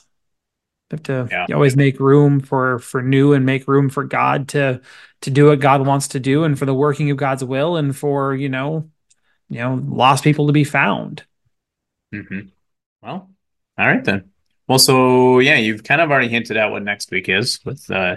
You 0.90 0.96
have 0.96 1.02
to 1.04 1.28
yeah. 1.30 1.46
you 1.48 1.54
always 1.54 1.76
make 1.76 1.98
room 1.98 2.40
for 2.40 2.78
for 2.78 3.02
new 3.02 3.32
and 3.32 3.46
make 3.46 3.66
room 3.66 3.88
for 3.88 4.04
God 4.04 4.48
to 4.48 4.80
to 5.22 5.30
do 5.30 5.46
what 5.46 5.60
God 5.60 5.86
wants 5.86 6.08
to 6.08 6.20
do 6.20 6.44
and 6.44 6.58
for 6.58 6.66
the 6.66 6.74
working 6.74 7.10
of 7.10 7.16
God's 7.16 7.42
will 7.42 7.76
and 7.76 7.96
for, 7.96 8.34
you 8.34 8.48
know, 8.48 8.90
you 9.48 9.60
know, 9.60 9.80
lost 9.86 10.24
people 10.24 10.46
to 10.48 10.52
be 10.52 10.64
found. 10.64 11.24
Mm-hmm. 12.12 12.48
Well, 13.02 13.30
all 13.78 13.86
right 13.86 14.04
then. 14.04 14.30
Well, 14.68 14.78
so 14.78 15.38
yeah, 15.38 15.56
you've 15.56 15.84
kind 15.84 16.00
of 16.00 16.10
already 16.10 16.28
hinted 16.28 16.56
at 16.56 16.70
what 16.70 16.82
next 16.82 17.10
week 17.10 17.28
is 17.28 17.60
with 17.64 17.90
uh 17.90 18.16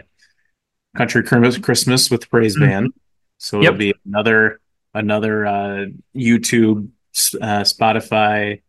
Country 0.97 1.23
Christmas 1.23 2.09
with 2.09 2.29
Praise 2.29 2.57
mm-hmm. 2.57 2.65
Band. 2.65 2.93
So 3.37 3.61
it'll 3.61 3.75
be 3.75 3.93
another 4.05 4.59
another 4.93 5.45
uh, 5.45 5.85
YouTube, 6.15 6.89
uh, 7.39 7.61
Spotify 7.61 8.61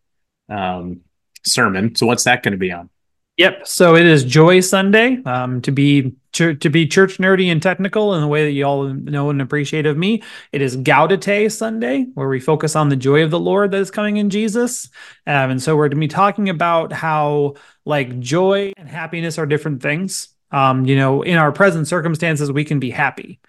um, 0.49 1.01
sermon. 1.45 1.95
So 1.95 2.07
what's 2.07 2.25
that 2.25 2.43
going 2.43 2.53
to 2.53 2.59
be 2.59 2.71
on? 2.71 2.91
Yep. 3.39 3.69
So 3.69 3.95
it 3.95 4.05
is 4.05 4.25
Joy 4.25 4.61
Sunday. 4.61 5.23
Um, 5.25 5.63
to 5.63 5.71
be 5.71 6.17
to 6.33 6.55
be 6.55 6.87
church 6.87 7.19
nerdy 7.19 7.51
and 7.51 7.63
technical 7.63 8.15
in 8.15 8.21
the 8.21 8.27
way 8.27 8.45
that 8.45 8.51
you 8.51 8.65
all 8.65 8.85
know 8.85 9.31
and 9.31 9.41
appreciate 9.41 9.87
of 9.87 9.97
me, 9.97 10.23
it 10.53 10.61
is 10.61 10.77
Gaudete 10.77 11.51
Sunday, 11.51 12.07
where 12.15 12.29
we 12.29 12.41
focus 12.41 12.77
on 12.77 12.89
the 12.89 12.97
joy 12.97 13.23
of 13.23 13.31
the 13.31 13.41
Lord 13.41 13.71
that 13.71 13.79
is 13.81 13.91
coming 13.91 14.19
in 14.19 14.29
Jesus. 14.29 14.89
Um, 15.27 15.51
and 15.51 15.63
so 15.63 15.77
we're 15.77 15.89
going 15.89 16.01
to 16.01 16.07
be 16.07 16.09
talking 16.09 16.49
about 16.49 16.93
how 16.93 17.55
like 17.85 18.19
joy 18.19 18.73
and 18.77 18.89
happiness 18.89 19.39
are 19.39 19.47
different 19.47 19.83
things. 19.83 20.29
Um, 20.51 20.87
you 20.87 20.97
know, 20.97 21.23
in 21.23 21.37
our 21.37 21.53
present 21.53 21.89
circumstances, 21.89 22.51
we 22.51 22.65
can 22.65 22.81
be 22.81 22.91
happy, 22.91 23.41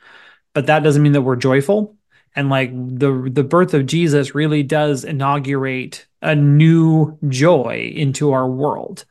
but 0.53 0.67
that 0.67 0.83
doesn't 0.83 1.01
mean 1.01 1.13
that 1.13 1.21
we're 1.21 1.35
joyful. 1.35 1.95
And 2.35 2.49
like 2.49 2.71
the 2.73 3.29
the 3.31 3.43
birth 3.43 3.73
of 3.73 3.85
Jesus 3.85 4.35
really 4.35 4.63
does 4.63 5.03
inaugurate 5.03 6.05
a 6.21 6.35
new 6.35 7.17
joy 7.27 7.91
into 7.95 8.31
our 8.31 8.47
world. 8.47 9.05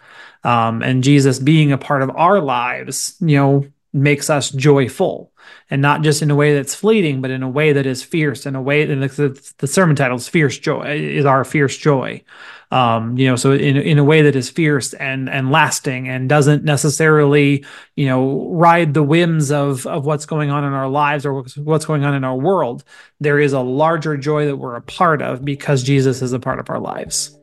Um, 0.45 0.83
and 0.83 1.03
Jesus 1.03 1.39
being 1.39 1.73
a 1.73 1.79
part 1.79 2.03
of 2.03 2.11
our 2.15 2.41
lives, 2.41 3.17
you 3.21 3.37
know, 3.37 3.65
makes 3.93 4.31
us 4.31 4.51
joyful 4.51 5.33
and 5.71 5.83
not 5.83 6.03
just 6.03 6.23
in 6.23 6.31
a 6.31 6.37
way 6.37 6.55
that's 6.55 6.75
fleeting, 6.75 7.21
but 7.21 7.31
in 7.31 7.43
a 7.43 7.49
way 7.49 7.73
that 7.73 7.87
is 7.87 8.03
fierce, 8.03 8.47
in 8.47 8.55
a 8.55 8.63
way 8.63 8.85
that 8.85 9.13
the, 9.13 9.53
the 9.59 9.67
sermon 9.67 9.97
title 9.97 10.17
is 10.17 10.29
fierce 10.29 10.59
joy 10.59 10.99
is 10.99 11.25
our 11.25 11.45
fierce 11.45 11.77
joy 11.77 12.23
um, 12.71 13.17
you 13.17 13.27
know, 13.27 13.37
so 13.37 13.53
in 13.53 13.77
in 13.77 13.99
a 13.99 14.05
way 14.05 14.23
that 14.23 14.37
is 14.37 14.51
fierce 14.51 14.93
and 14.95 15.29
and 15.31 15.51
lasting 15.51 16.09
and 16.09 16.29
doesn't 16.29 16.65
necessarily, 16.65 17.65
you 17.97 18.07
know, 18.07 18.51
ride 18.51 18.93
the 18.93 19.03
whims 19.03 19.51
of 19.51 19.87
of 19.87 20.05
what's 20.05 20.27
going 20.27 20.51
on 20.51 20.65
in 20.65 20.75
our 20.75 20.89
lives 20.89 21.25
or 21.25 21.45
what's 21.57 21.87
going 21.87 22.05
on 22.05 22.15
in 22.15 22.25
our 22.25 22.37
world. 22.37 22.85
There 23.21 23.39
is 23.39 23.55
a 23.55 23.61
larger 23.61 24.19
joy 24.19 24.47
that 24.47 24.57
we're 24.57 24.77
a 24.77 24.83
part 24.83 25.23
of 25.23 25.45
because 25.45 25.83
Jesus 25.83 26.21
is 26.21 26.35
a 26.35 26.39
part 26.39 26.59
of 26.59 26.69
our 26.69 26.79
lives. 26.79 27.39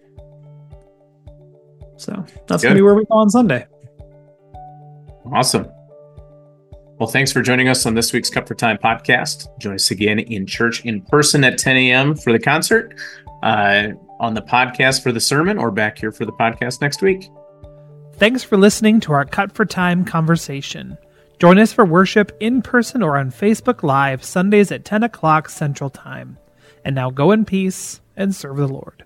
So 1.98 2.24
that's 2.48 2.62
Good. 2.62 2.70
gonna 2.70 2.76
be 2.76 2.82
where 2.84 2.96
we 2.96 3.06
go 3.06 3.16
on 3.16 3.30
Sunday. 3.30 3.66
Awesome. 5.34 5.68
Well, 7.00 7.10
thanks 7.10 7.32
for 7.32 7.42
joining 7.42 7.68
us 7.68 7.86
on 7.86 7.96
this 7.96 8.14
week's 8.14 8.30
Cut 8.30 8.48
for 8.48 8.54
Time 8.54 8.78
podcast. 8.78 9.48
Join 9.60 9.74
us 9.74 9.92
again 9.92 10.20
in 10.20 10.46
church 10.46 10.86
in 10.86 11.02
person 11.02 11.44
at 11.44 11.58
10 11.58 11.76
a.m. 11.76 12.16
for 12.16 12.32
the 12.32 12.40
concert. 12.40 12.94
Uh, 13.44 13.90
on 14.19 14.34
the 14.34 14.41
podcast 14.41 15.04
for 15.04 15.12
the 15.12 15.19
sermon 15.19 15.58
or 15.58 15.71
back 15.71 15.97
here 15.97 16.12
for 16.12 16.25
the 16.25 16.32
podcast 16.32 16.82
next 16.82 17.01
week. 17.01 17.30
Thanks 18.13 18.43
for 18.43 18.58
listening 18.58 18.99
to 19.01 19.13
our 19.13 19.25
Cut 19.25 19.51
for 19.51 19.65
Time 19.65 20.06
conversation. 20.06 20.97
Join 21.39 21.60
us 21.60 21.73
for 21.73 21.86
worship 21.86 22.32
in 22.39 22.62
person 22.62 23.04
or 23.04 23.17
on 23.17 23.30
Facebook 23.30 23.84
Live 23.84 24.23
Sundays 24.23 24.71
at 24.71 24.86
10 24.86 25.04
o'clock 25.04 25.49
Central 25.49 25.89
Time. 25.89 26.38
And 26.86 26.95
now 26.95 27.10
go 27.10 27.32
in 27.32 27.43
peace 27.43 27.99
and 28.15 28.34
serve 28.34 28.58
the 28.58 28.67
Lord. 28.67 29.04